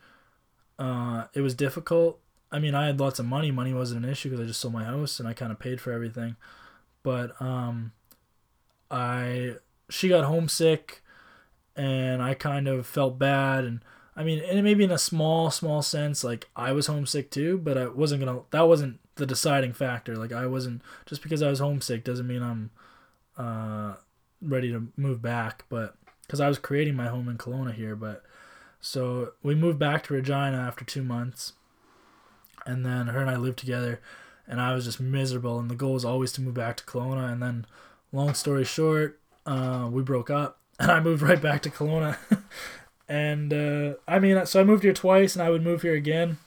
[0.80, 2.20] uh, it was difficult.
[2.52, 3.52] I mean, I had lots of money.
[3.52, 5.80] Money wasn't an issue because I just sold my house and I kind of paid
[5.80, 6.36] for everything.
[7.04, 7.94] But um,
[8.90, 9.56] I
[9.90, 11.02] she got homesick,
[11.76, 13.82] and I kind of felt bad and
[14.16, 17.78] I mean, and maybe in a small, small sense, like I was homesick too, but
[17.78, 18.42] I wasn't gonna.
[18.52, 20.16] That wasn't the deciding factor.
[20.16, 22.72] Like I wasn't just because I was homesick doesn't mean I'm
[23.38, 23.96] uh,
[24.42, 25.64] ready to move back.
[25.70, 25.96] But
[26.32, 28.24] because I was creating my home in Kelowna here, but
[28.80, 31.52] so we moved back to Regina after two months,
[32.66, 34.00] and then her and I lived together,
[34.48, 35.60] and I was just miserable.
[35.60, 37.34] And the goal was always to move back to Kelowna.
[37.34, 37.66] And then,
[38.14, 42.18] long story short, uh, we broke up, and I moved right back to Kelowna.
[43.10, 46.38] and uh, I mean, so I moved here twice, and I would move here again.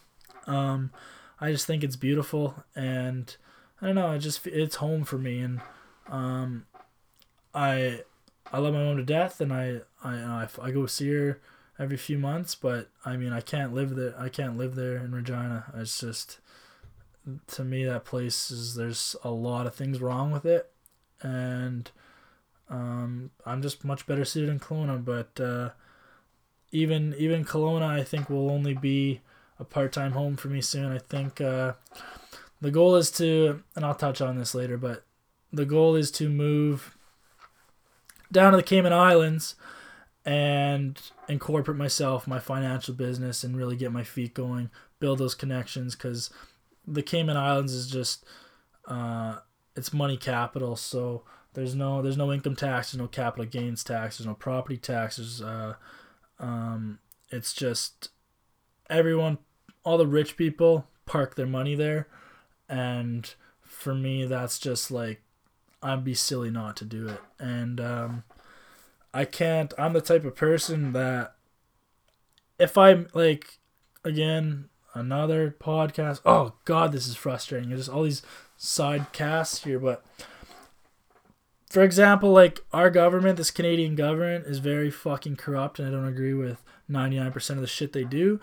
[0.47, 0.93] Um,
[1.39, 3.37] I just think it's beautiful, and
[3.83, 4.07] I don't know.
[4.07, 5.61] I just it's home for me, and
[6.09, 6.65] um,
[7.55, 8.01] I
[8.53, 11.41] I love my mom to death, and I I I, I go see her
[11.79, 12.55] every few months.
[12.55, 14.15] But I mean, I can't live there.
[14.19, 15.73] I can't live there in Regina.
[15.77, 16.39] It's just
[17.49, 20.71] to me that place is there's a lot of things wrong with it,
[21.23, 21.91] and
[22.69, 25.05] um, I'm just much better suited in Kelowna.
[25.05, 25.71] But uh,
[26.71, 29.21] even even Kelowna, I think will only be
[29.59, 30.93] a part time home for me soon.
[30.93, 31.75] I think uh,
[32.61, 35.05] the goal is to, and I'll touch on this later, but
[35.53, 36.97] the goal is to move
[38.31, 39.55] down to the Cayman Islands
[40.25, 45.95] and incorporate myself, my financial business, and really get my feet going, build those connections
[45.95, 46.31] because
[46.87, 48.25] the Cayman Islands is just
[48.87, 49.39] uh,
[49.77, 50.77] it's money capital.
[50.77, 54.77] So there's no there's no income tax, there's no capital gains tax, there's no property
[54.77, 55.43] taxes.
[55.43, 55.75] Uh,
[56.39, 56.99] um,
[57.31, 58.11] it's just
[58.89, 59.39] everyone,
[59.85, 62.09] all the rich people park their money there,
[62.69, 65.24] and for me that's just like
[65.85, 67.21] I'd be silly not to do it.
[67.39, 68.25] And um,
[69.13, 69.73] I can't.
[69.79, 71.35] I'm the type of person that
[72.59, 73.59] if I'm like,
[74.03, 76.21] again, another podcast.
[76.25, 77.69] Oh God, this is frustrating.
[77.69, 78.23] There's all these
[78.57, 80.05] side casts here, but
[81.69, 86.07] for example, like our government, this Canadian government is very fucking corrupt, and I don't
[86.07, 88.41] agree with 99% of the shit they do.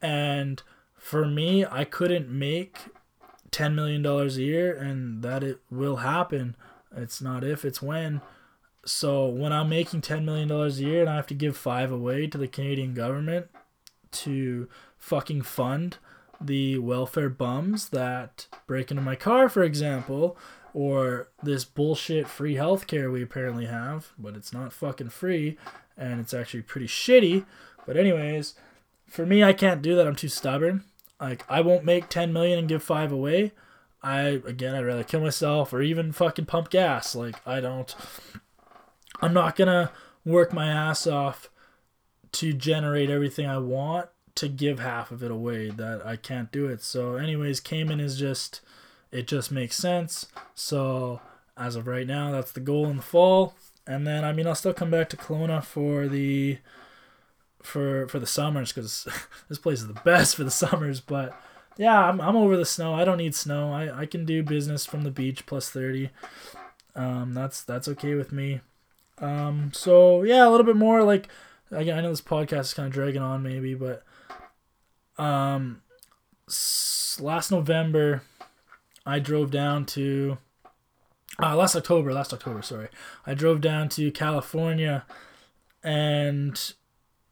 [0.00, 0.62] And
[0.96, 2.78] for me, I couldn't make
[3.50, 6.54] $10 million a year, and that it will happen.
[6.96, 8.20] It's not if, it's when.
[8.84, 12.26] So when I'm making $10 million a year and I have to give five away
[12.26, 13.48] to the Canadian government
[14.12, 14.68] to
[14.98, 15.98] fucking fund
[16.40, 20.36] the welfare bums that break into my car, for example,
[20.72, 25.58] or this bullshit free healthcare we apparently have, but it's not fucking free
[25.96, 27.44] and it's actually pretty shitty.
[27.86, 28.54] But anyways,
[29.06, 30.06] for me I can't do that.
[30.06, 30.84] I'm too stubborn.
[31.20, 33.52] Like I won't make 10 million and give 5 away.
[34.02, 37.14] I again I'd rather kill myself or even fucking pump gas.
[37.14, 37.94] Like I don't
[39.20, 39.90] I'm not to
[40.24, 41.50] work my ass off
[42.32, 46.66] to generate everything I want to give half of it away that I can't do
[46.66, 46.82] it.
[46.82, 48.60] So anyways, Cayman is just
[49.10, 50.26] it just makes sense.
[50.54, 51.20] So
[51.56, 53.54] as of right now, that's the goal in the fall.
[53.86, 56.58] And then I mean I'll still come back to Kelowna for the
[57.62, 59.06] for for the summers because
[59.48, 61.00] this place is the best for the summers.
[61.00, 61.38] But
[61.80, 62.92] yeah, I'm I'm over the snow.
[62.92, 63.72] I don't need snow.
[63.72, 66.10] I, I can do business from the beach plus thirty.
[66.94, 68.60] Um, that's that's okay with me.
[69.16, 71.28] Um, so yeah, a little bit more like
[71.70, 74.04] again, I know this podcast is kind of dragging on maybe, but
[75.16, 75.80] um,
[77.18, 78.24] last November,
[79.06, 80.36] I drove down to
[81.42, 82.88] uh, last October, last October, sorry,
[83.24, 85.06] I drove down to California,
[85.82, 86.74] and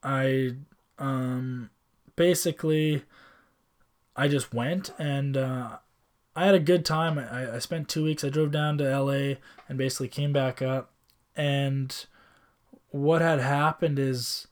[0.02, 0.52] I
[0.98, 1.68] um
[2.16, 3.02] basically
[4.18, 5.78] I just went and uh,
[6.34, 7.18] I had a good time.
[7.18, 8.24] I, I spent two weeks.
[8.24, 9.36] I drove down to LA
[9.68, 10.90] and basically came back up
[11.36, 12.04] and
[12.90, 14.48] what had happened is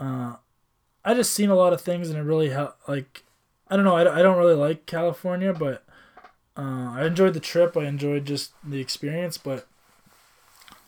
[0.00, 0.36] uh,
[1.04, 2.88] I just seen a lot of things and it really helped.
[2.88, 3.24] Like
[3.68, 5.84] I don't know, I, I don't really like California, but
[6.56, 7.76] uh, I enjoyed the trip.
[7.76, 9.36] I enjoyed just the experience.
[9.36, 9.66] But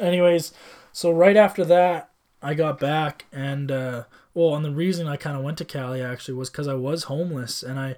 [0.00, 0.52] anyways,
[0.92, 2.10] so right after that,
[2.42, 4.04] I got back and uh,
[4.36, 7.04] well, and the reason I kind of went to Cali actually was because I was
[7.04, 7.96] homeless and I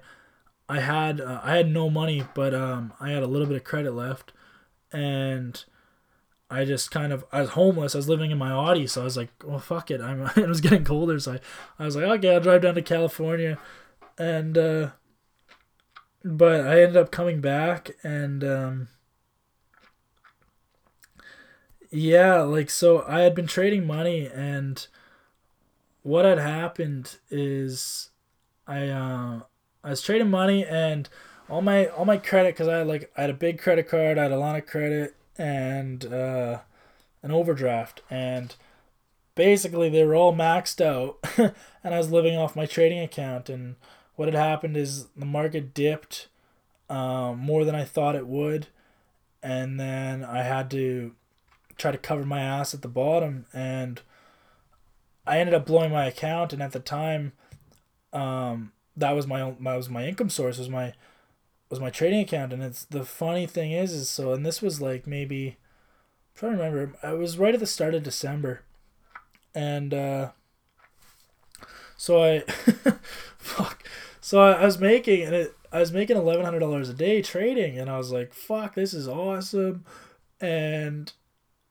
[0.69, 3.65] I had uh, I had no money, but um, I had a little bit of
[3.65, 4.31] credit left,
[4.93, 5.61] and
[6.49, 7.93] I just kind of I was homeless.
[7.93, 9.99] I was living in my Audi, so I was like, well, fuck it.
[9.99, 11.39] I'm it was getting colder, so I,
[11.77, 13.57] I was like, okay, I'll drive down to California,
[14.17, 14.89] and uh,
[16.23, 18.87] but I ended up coming back and um,
[21.91, 24.87] yeah, like so I had been trading money and
[26.09, 28.09] what had happened is
[28.67, 29.41] I uh,
[29.83, 31.07] I was trading money and
[31.47, 34.17] all my all my credit because I had like I had a big credit card,
[34.17, 36.61] I had a lot of credit and uh,
[37.21, 38.55] an overdraft, and
[39.35, 41.19] basically they were all maxed out,
[41.83, 43.47] and I was living off my trading account.
[43.47, 43.75] And
[44.15, 46.27] what had happened is the market dipped
[46.89, 48.65] um, more than I thought it would,
[49.43, 51.13] and then I had to
[51.77, 54.01] try to cover my ass at the bottom, and
[55.29, 56.53] I ended up blowing my account.
[56.53, 57.33] And at the time,
[58.13, 60.93] um, that was my that was my income source was my
[61.69, 64.81] was my trading account and it's the funny thing is is so and this was
[64.81, 68.63] like maybe I'm trying to remember I was right at the start of December
[69.53, 70.31] and uh
[71.95, 72.39] so I
[73.37, 73.83] fuck
[74.19, 77.21] so I, I was making and it I was making eleven hundred dollars a day
[77.21, 79.85] trading, and I was like, "Fuck, this is awesome!"
[80.41, 81.11] And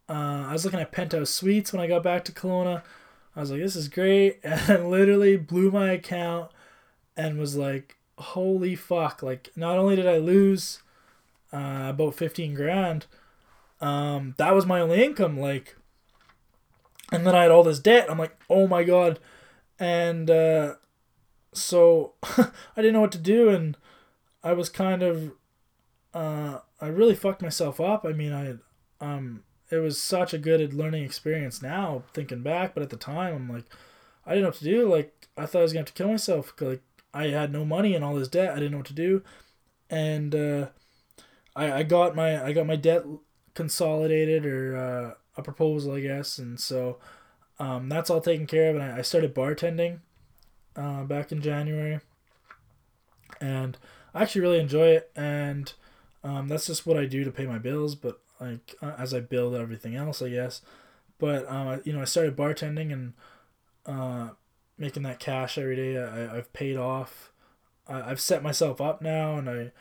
[0.09, 2.83] uh, I was looking at penthouse suites when I got back to Kelowna.
[3.39, 6.51] I was like, "This is great," and literally blew my account,
[7.17, 10.83] and was like, "Holy fuck!" Like, not only did I lose
[11.53, 13.07] uh, about fifteen grand,
[13.81, 15.39] um, that was my only income.
[15.39, 15.77] Like,
[17.13, 18.11] and then I had all this debt.
[18.11, 19.21] I'm like, "Oh my god!"
[19.79, 20.75] And uh,
[21.53, 23.77] so I didn't know what to do, and
[24.43, 25.31] I was kind of,
[26.13, 28.05] uh, I really fucked myself up.
[28.05, 28.55] I mean, I,
[29.01, 33.35] um, it was such a good learning experience now, thinking back, but at the time,
[33.35, 33.65] I'm like,
[34.27, 34.89] I didn't know what to do.
[34.89, 36.53] Like, I thought I was gonna have to kill myself.
[36.61, 36.83] Like,
[37.15, 38.53] I had no money and all this debt.
[38.53, 39.23] I didn't know what to do,
[39.91, 40.67] and uh,
[41.57, 43.05] I I got my I got my debt
[43.55, 46.99] consolidated or uh, a proposal, I guess, and so.
[47.61, 49.99] Um, that's all taken care of, and I, I started bartending
[50.77, 51.99] uh, back in January,
[53.41, 53.77] and
[54.15, 55.11] I actually really enjoy it.
[55.17, 55.73] And
[56.23, 57.97] um, that's just what I do to pay my bills.
[57.97, 60.63] But like uh, as I build everything else, I guess.
[61.19, 63.13] But uh, you know, I started bartending and
[63.87, 64.31] uh,
[64.77, 65.99] making that cash every day.
[65.99, 67.33] I I've paid off.
[67.87, 69.73] I, I've set myself up now, and I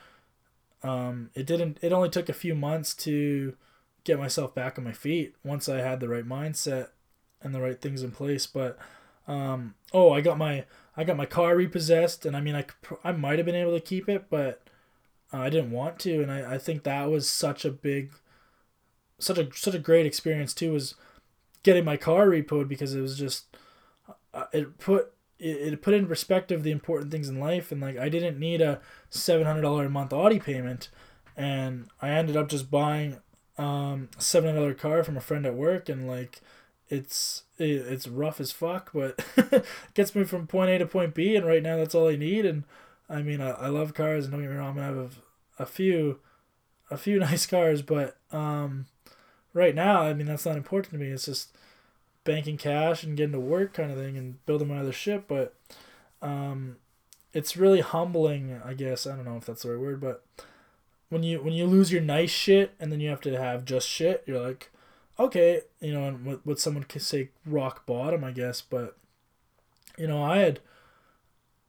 [0.83, 1.77] um, it didn't.
[1.81, 3.55] It only took a few months to
[4.03, 6.89] get myself back on my feet once I had the right mindset
[7.41, 8.47] and the right things in place.
[8.47, 8.77] But
[9.27, 10.65] um, oh, I got my
[10.95, 12.65] I got my car repossessed, and I mean, I,
[13.03, 14.67] I might have been able to keep it, but
[15.31, 18.11] uh, I didn't want to, and I, I think that was such a big,
[19.19, 20.71] such a such a great experience too.
[20.73, 20.95] Was
[21.63, 23.45] getting my car repoed because it was just,
[24.33, 27.97] uh, it put it, it put in perspective the important things in life, and like
[27.97, 28.79] I didn't need a
[29.09, 30.89] seven hundred dollar a month Audi payment,
[31.35, 33.17] and I ended up just buying
[33.57, 36.41] um a seven hundred dollar car from a friend at work, and like
[36.89, 39.23] it's it, it's rough as fuck, but
[39.93, 42.45] gets me from point A to point B, and right now that's all I need.
[42.45, 42.63] And
[43.09, 44.97] I mean, I, I love cars, and don't get me wrong, I have
[45.59, 46.19] a, a few,
[46.89, 48.87] a few nice cars, but um,
[49.57, 51.07] right now, I mean, that's not important to me.
[51.07, 51.55] It's just
[52.23, 55.25] banking cash and getting to work kind of thing, and building my other ship.
[55.27, 55.55] But
[56.21, 56.77] um,
[57.33, 59.07] it's really humbling, I guess.
[59.07, 60.23] I don't know if that's the right word, but
[61.09, 63.87] when you when you lose your nice shit and then you have to have just
[63.87, 64.71] shit, you're like
[65.19, 68.97] okay, you know, and what, what someone could say rock bottom, I guess, but
[69.97, 70.59] you know, I had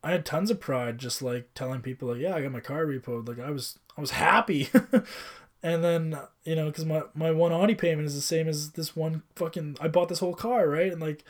[0.03, 2.85] I had tons of pride just like telling people like, yeah, I got my car
[2.85, 3.29] repoed.
[3.29, 4.71] Like I was I was happy.
[5.63, 8.95] and then, you know, cuz my my one Audi payment is the same as this
[8.97, 10.93] one fucking I bought this whole car, right?
[10.93, 11.25] And like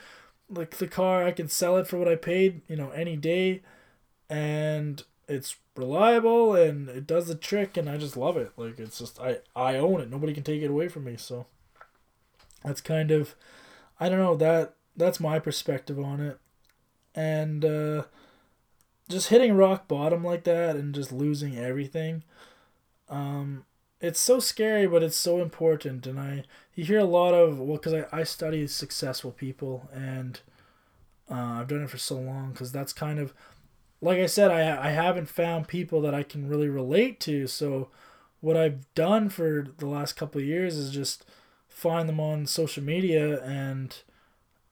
[0.49, 3.61] like the car I can sell it for what I paid, you know, any day
[4.29, 8.51] and it's reliable and it does the trick and I just love it.
[8.57, 10.09] Like it's just I I own it.
[10.09, 11.47] Nobody can take it away from me, so
[12.63, 13.35] that's kind of
[13.99, 16.39] I don't know that that's my perspective on it.
[17.15, 18.03] And uh,
[19.07, 22.23] just hitting rock bottom like that and just losing everything.
[23.09, 23.65] Um,
[24.01, 26.07] it's so scary, but it's so important.
[26.07, 26.43] And I
[26.75, 30.39] you hear a lot of well, because I, I study successful people and
[31.29, 33.33] uh, I've done it for so long because that's kind of
[34.01, 37.47] like I said, I I haven't found people that I can really relate to.
[37.47, 37.89] So
[38.41, 41.25] what I've done for the last couple of years is just
[41.67, 43.95] find them on social media and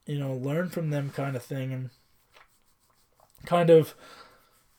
[0.06, 1.90] you know learn from them kind of thing and
[3.46, 3.94] kind of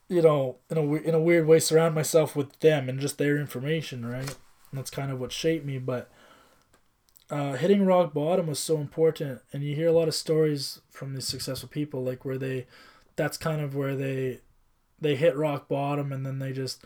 [0.09, 3.37] you know in a in a weird way surround myself with them and just their
[3.37, 4.37] information right?
[4.71, 6.11] And that's kind of what shaped me but
[7.31, 11.15] uh, hitting rock bottom was so important and you hear a lot of stories from
[11.15, 12.67] these successful people like where they
[13.17, 14.41] that's kind of where they
[15.01, 16.85] they hit rock bottom and then they just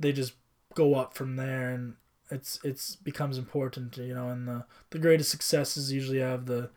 [0.00, 0.34] they just
[0.74, 1.94] go up from there and
[2.30, 6.70] it's it's becomes important you know and the the greatest successes usually have the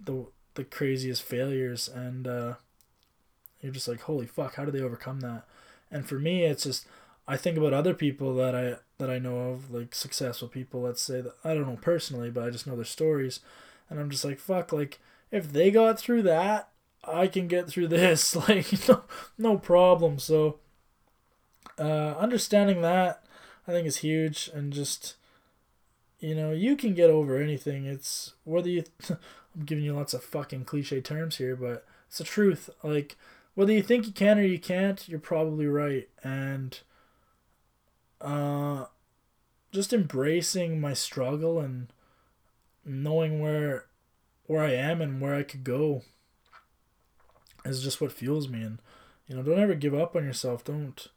[0.00, 2.54] the the craziest failures and uh
[3.66, 5.44] you're just like holy fuck how do they overcome that?
[5.90, 6.86] And for me it's just
[7.28, 11.02] i think about other people that i that i know of like successful people let's
[11.02, 13.40] say that i don't know personally but i just know their stories.
[13.90, 16.70] And i'm just like fuck like if they got through that
[17.04, 18.36] i can get through this.
[18.48, 19.02] Like no,
[19.36, 20.18] no problem.
[20.18, 20.58] So
[21.78, 23.24] uh understanding that
[23.68, 24.48] I think is huge.
[24.54, 25.16] And just
[26.18, 27.84] you know, you can get over anything.
[27.84, 32.24] It's whether you I'm giving you lots of fucking cliche terms here, but it's the
[32.24, 32.70] truth.
[32.82, 33.16] Like
[33.56, 36.08] whether you think you can or you can't, you're probably right.
[36.22, 36.78] And
[38.20, 38.84] uh
[39.72, 41.88] just embracing my struggle and
[42.84, 43.86] knowing where
[44.46, 46.02] where I am and where I could go
[47.64, 48.78] is just what fuels me and
[49.26, 50.62] you know, don't ever give up on yourself.
[50.62, 51.08] Don't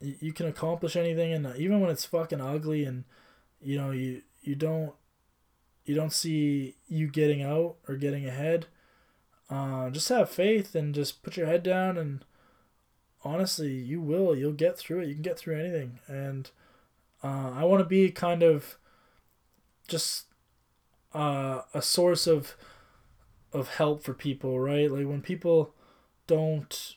[0.00, 3.04] you can accomplish anything and even when it's fucking ugly and
[3.62, 4.92] you know you you don't
[5.86, 8.66] you don't see you getting out or getting ahead
[9.54, 12.24] uh, just have faith and just put your head down and
[13.24, 14.36] honestly, you will.
[14.36, 15.08] You'll get through it.
[15.08, 16.00] You can get through anything.
[16.06, 16.50] And
[17.22, 18.76] uh, I want to be kind of
[19.88, 20.26] just
[21.12, 22.56] uh, a source of
[23.52, 24.90] of help for people, right?
[24.90, 25.72] Like when people
[26.26, 26.96] don't,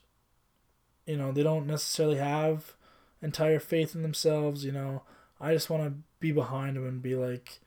[1.05, 2.73] you know, they don't necessarily have
[3.21, 4.65] entire faith in themselves.
[4.65, 5.03] You know,
[5.39, 7.59] I just want to be behind them and be like,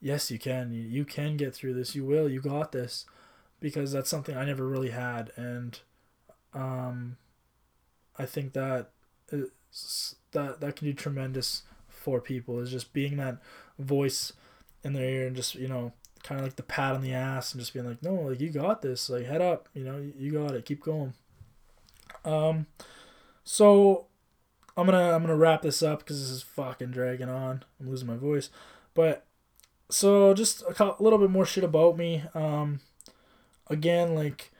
[0.00, 0.72] yes, you can.
[0.72, 1.94] You, you can get through this.
[1.94, 2.26] You will.
[2.26, 3.04] You got this.
[3.60, 5.32] Because that's something I never really had.
[5.36, 5.78] And
[6.54, 7.16] um,
[8.16, 8.90] I think that
[9.30, 13.38] is, that that can do tremendous for people is just being that
[13.78, 14.32] voice
[14.82, 17.52] in their ear and just you know kind of like the pat on the ass
[17.52, 20.32] and just being like no like you got this like head up you know you
[20.32, 21.14] got it keep going.
[22.24, 22.66] Um
[23.44, 24.06] so
[24.76, 27.64] i'm gonna i'm gonna wrap this up because this is fucking dragging on.
[27.80, 28.50] I'm losing my voice.
[28.94, 29.26] But
[29.90, 32.24] so just a little bit more shit about me.
[32.34, 32.80] Um
[33.70, 34.50] again like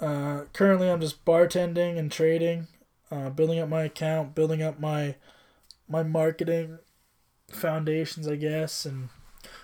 [0.00, 2.66] uh currently i'm just bartending and trading
[3.10, 5.14] uh building up my account building up my
[5.88, 6.78] my marketing
[7.50, 9.08] foundations i guess and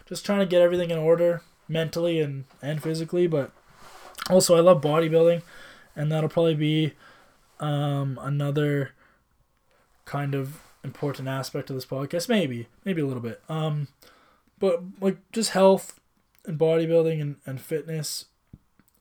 [0.06, 3.52] just trying to get everything in order mentally and and physically but
[4.28, 5.42] also i love bodybuilding
[5.94, 6.92] and that'll probably be
[7.60, 8.92] um another
[10.04, 12.28] kind of important aspect of this podcast.
[12.28, 13.42] Maybe maybe a little bit.
[13.48, 13.88] Um
[14.58, 16.00] but like just health
[16.46, 18.26] and bodybuilding and, and fitness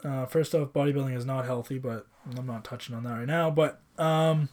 [0.06, 2.06] uh, first off bodybuilding is not healthy but
[2.38, 4.50] i'm not touching on that right now but um,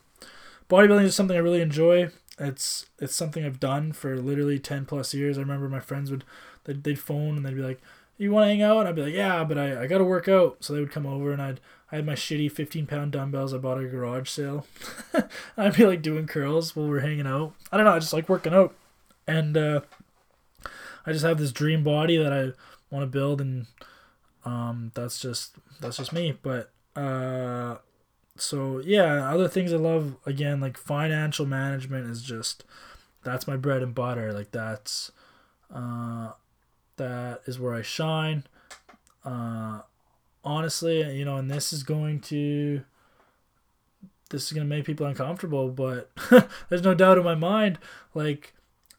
[0.70, 2.08] bodybuilding is something i really enjoy
[2.38, 6.24] it's it's something i've done for literally 10 plus years i remember my friends would
[6.64, 7.80] they'd, they'd phone and they'd be like
[8.18, 10.28] you want to hang out and i'd be like yeah but i, I gotta work
[10.28, 11.60] out so they would come over and i'd
[11.92, 14.66] I had my shitty 15 pound dumbbells I bought at a garage sale.
[15.58, 17.52] I'd be like doing curls while we're hanging out.
[17.70, 18.74] I don't know, I just like working out.
[19.26, 19.82] And uh,
[21.04, 22.52] I just have this dream body that I
[22.90, 23.66] want to build, and
[24.44, 26.36] um, that's just that's just me.
[26.40, 27.76] But uh,
[28.36, 32.64] so yeah, other things I love again like financial management is just
[33.22, 34.32] that's my bread and butter.
[34.32, 35.12] Like that's
[35.72, 36.32] uh,
[36.96, 38.44] that is where I shine.
[39.24, 39.80] Uh,
[40.44, 42.82] honestly, you know, and this is going to
[44.30, 46.10] this is gonna make people uncomfortable, but
[46.68, 47.78] there's no doubt in my mind.
[48.14, 48.54] Like,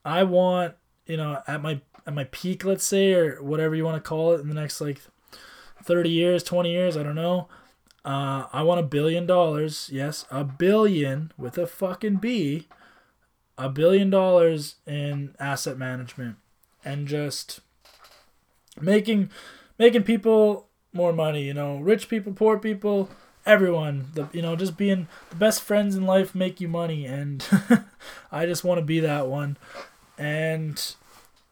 [0.06, 0.76] I want
[1.06, 4.34] you know at my at my peak, let's say, or whatever you want to call
[4.34, 5.02] it, in the next like
[5.84, 7.48] 30 years, 20 years, I don't know.
[8.06, 9.90] Uh, I want a billion dollars.
[9.92, 12.68] Yes, a billion with a fucking B.
[13.58, 16.38] A billion dollars in asset management
[16.84, 17.60] and just
[18.82, 19.30] making
[19.78, 23.10] making people more money, you know, rich people, poor people,
[23.46, 27.46] everyone, the you know, just being the best friends in life make you money and
[28.32, 29.58] I just want to be that one.
[30.18, 30.96] And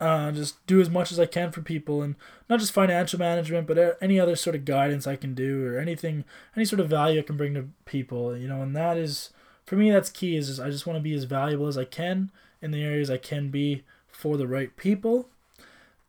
[0.02, 2.16] uh, just do as much as I can for people, and
[2.50, 6.26] not just financial management, but any other sort of guidance I can do, or anything,
[6.56, 8.62] any sort of value I can bring to people, you know.
[8.62, 9.30] And that is,
[9.66, 10.36] for me, that's key.
[10.36, 13.10] Is just, I just want to be as valuable as I can in the areas
[13.10, 15.30] I can be for the right people,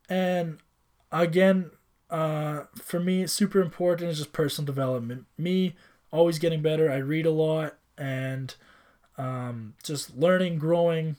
[0.08, 0.58] and
[1.12, 1.70] again,
[2.10, 5.26] uh, for me, super important is just personal development.
[5.38, 5.74] Me
[6.10, 6.90] always getting better.
[6.90, 8.54] I read a lot and
[9.16, 11.16] um, just learning, growing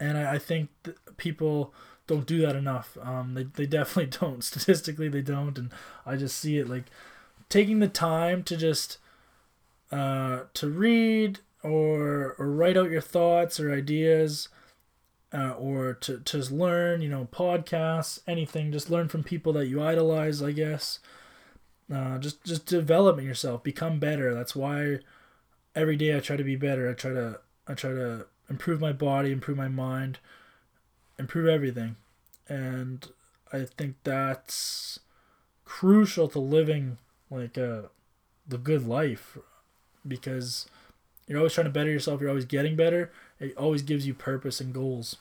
[0.00, 0.70] and I, I think
[1.16, 1.72] people
[2.06, 2.98] don't do that enough.
[3.00, 4.42] Um, they, they definitely don't.
[4.42, 5.70] Statistically, they don't, and
[6.04, 6.86] I just see it like
[7.48, 8.98] taking the time to just
[9.92, 14.48] uh, to read or or write out your thoughts or ideas.
[15.32, 18.72] Uh, or to, to just learn, you know, podcasts, anything.
[18.72, 20.98] Just learn from people that you idolize, I guess.
[21.92, 24.34] Uh, just just developing yourself, become better.
[24.34, 24.98] That's why
[25.76, 26.90] every day I try to be better.
[26.90, 30.18] I try to I try to improve my body, improve my mind,
[31.18, 31.96] improve everything.
[32.48, 33.06] And
[33.52, 34.98] I think that's
[35.64, 36.98] crucial to living
[37.30, 37.82] like uh,
[38.46, 39.38] the good life
[40.06, 40.68] because
[41.26, 43.12] you're always trying to better yourself, you're always getting better.
[43.38, 45.16] It always gives you purpose and goals.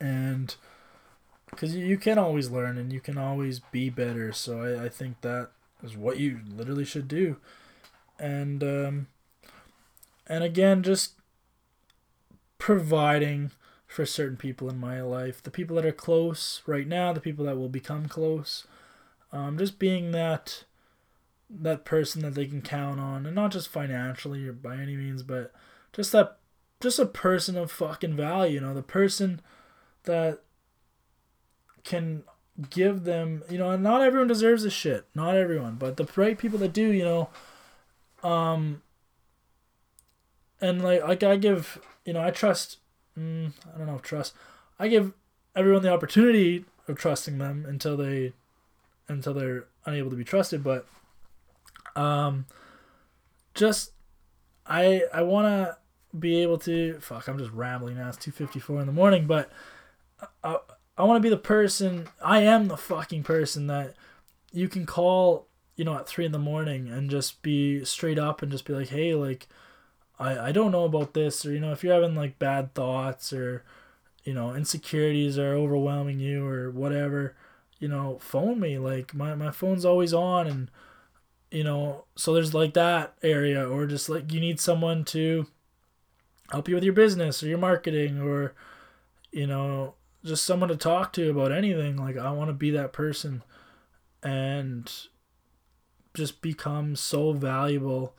[0.00, 0.54] And
[1.50, 4.32] because you can always learn and you can always be better.
[4.32, 5.50] So I, I think that
[5.82, 7.36] is what you literally should do.
[8.18, 9.06] And um,
[10.28, 11.14] and again, just
[12.58, 13.50] providing
[13.86, 15.42] for certain people in my life.
[15.42, 18.66] The people that are close right now, the people that will become close.
[19.32, 20.64] Um, just being that
[21.50, 25.22] that person that they can count on, and not just financially or by any means,
[25.22, 25.52] but
[25.92, 26.38] just that
[26.80, 28.54] just a person of fucking value.
[28.54, 29.40] You know, the person
[30.04, 30.40] that
[31.84, 32.24] can
[32.70, 33.42] give them.
[33.48, 35.06] You know, not everyone deserves this shit.
[35.14, 36.90] Not everyone, but the right people that do.
[36.92, 37.30] You know,
[38.28, 38.82] um,
[40.60, 42.78] and like like I give you know, I trust.
[43.18, 44.34] Mm, I don't know if trust.
[44.78, 45.12] I give
[45.54, 48.32] everyone the opportunity of trusting them until they,
[49.08, 50.64] until they're unable to be trusted.
[50.64, 50.86] But,
[51.96, 52.46] um,
[53.54, 53.92] just
[54.66, 55.76] I I want to
[56.18, 57.28] be able to fuck.
[57.28, 58.08] I'm just rambling now.
[58.08, 59.50] It's two fifty four in the morning, but
[60.42, 60.58] I
[60.98, 62.08] I want to be the person.
[62.22, 63.94] I am the fucking person that
[64.52, 65.46] you can call.
[65.76, 68.72] You know, at three in the morning and just be straight up and just be
[68.72, 69.48] like, hey, like,
[70.18, 73.32] I I don't know about this, or you know, if you're having like bad thoughts
[73.32, 73.64] or
[74.24, 77.36] you know insecurities are overwhelming you or whatever
[77.78, 78.78] you know phone me.
[78.78, 80.70] Like my, my phone's always on and
[81.50, 85.46] you know so there's like that area or just like you need someone to
[86.50, 88.54] help you with your business or your marketing or
[89.32, 91.96] you know just someone to talk to about anything.
[91.96, 93.42] Like i want to be that person
[94.22, 94.90] and
[96.14, 98.14] just become so valuable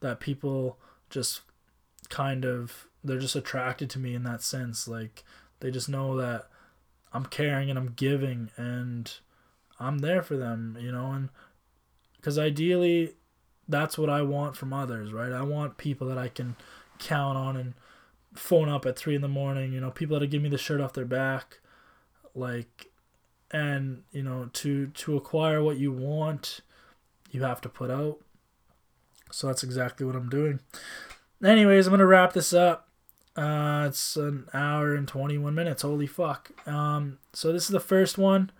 [0.00, 0.78] that people
[1.10, 1.42] just
[2.08, 5.24] kind of they're just attracted to me in that sense like
[5.60, 6.46] they just know that
[7.12, 9.10] I'm caring and I'm giving and
[9.78, 11.28] I'm there for them, you know, and
[12.16, 13.14] because ideally
[13.68, 15.32] that's what I want from others, right?
[15.32, 16.56] I want people that I can
[16.98, 17.74] count on and
[18.34, 20.80] phone up at three in the morning, you know, people that give me the shirt
[20.80, 21.58] off their back,
[22.34, 22.90] like,
[23.50, 26.60] and you know, to to acquire what you want,
[27.30, 28.18] you have to put out.
[29.30, 30.60] So that's exactly what I'm doing.
[31.44, 32.88] Anyways, I'm gonna wrap this up.
[33.36, 35.82] Uh, it's an hour and 21 minutes.
[35.82, 36.50] Holy fuck.
[36.66, 38.50] Um, so this is the first one.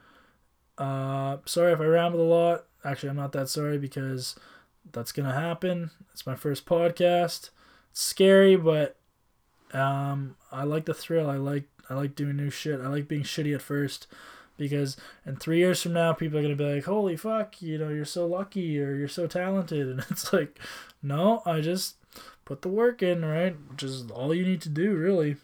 [0.77, 2.67] Uh, sorry if I rambled a lot.
[2.85, 4.37] Actually, I'm not that sorry because
[4.93, 5.91] that's gonna happen.
[6.13, 7.51] It's my first podcast.
[7.91, 8.97] It's scary, but
[9.73, 11.31] um, I like the thrill.
[11.31, 12.81] I like I like doing new shit.
[12.81, 14.07] I like being shitty at first
[14.57, 17.89] because in three years from now, people are gonna be like, "Holy fuck, you know,
[17.89, 20.59] you're so lucky or you're so talented," and it's like,
[21.03, 21.97] no, I just
[22.45, 23.57] put the work in, right?
[23.71, 25.37] Which is all you need to do, really.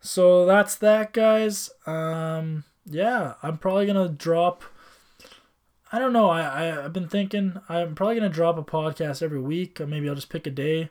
[0.00, 1.70] So that's that, guys.
[1.86, 4.62] Um, yeah, I'm probably gonna drop.
[5.92, 6.30] I don't know.
[6.30, 9.80] I, I I've been thinking I'm probably gonna drop a podcast every week.
[9.80, 10.88] Or maybe I'll just pick a day.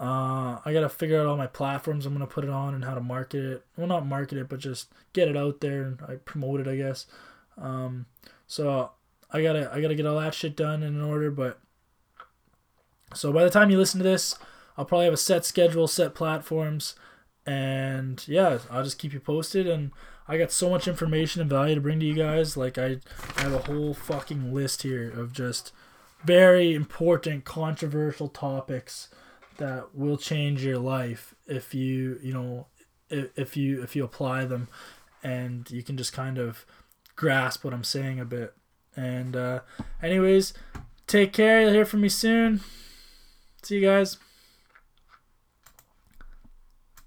[0.00, 2.94] Uh, I gotta figure out all my platforms I'm gonna put it on and how
[2.94, 3.66] to market it.
[3.76, 6.76] Well, not market it, but just get it out there and I promote it, I
[6.76, 7.06] guess.
[7.56, 8.06] Um,
[8.46, 8.92] so
[9.32, 11.32] I gotta I gotta get all that shit done in order.
[11.32, 11.58] But
[13.12, 14.36] so by the time you listen to this,
[14.76, 16.94] I'll probably have a set schedule, set platforms,
[17.44, 19.66] and yeah, I'll just keep you posted.
[19.66, 19.90] And
[20.28, 22.56] I got so much information and value to bring to you guys.
[22.56, 22.98] Like I,
[23.36, 25.72] I have a whole fucking list here of just
[26.24, 29.08] very important, controversial topics
[29.58, 32.66] that will change your life if you, you know,
[33.10, 34.68] if, if you if you apply them,
[35.22, 36.64] and you can just kind of
[37.16, 38.54] grasp what I'm saying a bit.
[38.96, 39.60] And uh,
[40.02, 40.54] anyways,
[41.06, 41.60] take care.
[41.60, 42.60] You'll hear from me soon.
[43.62, 44.18] See you guys.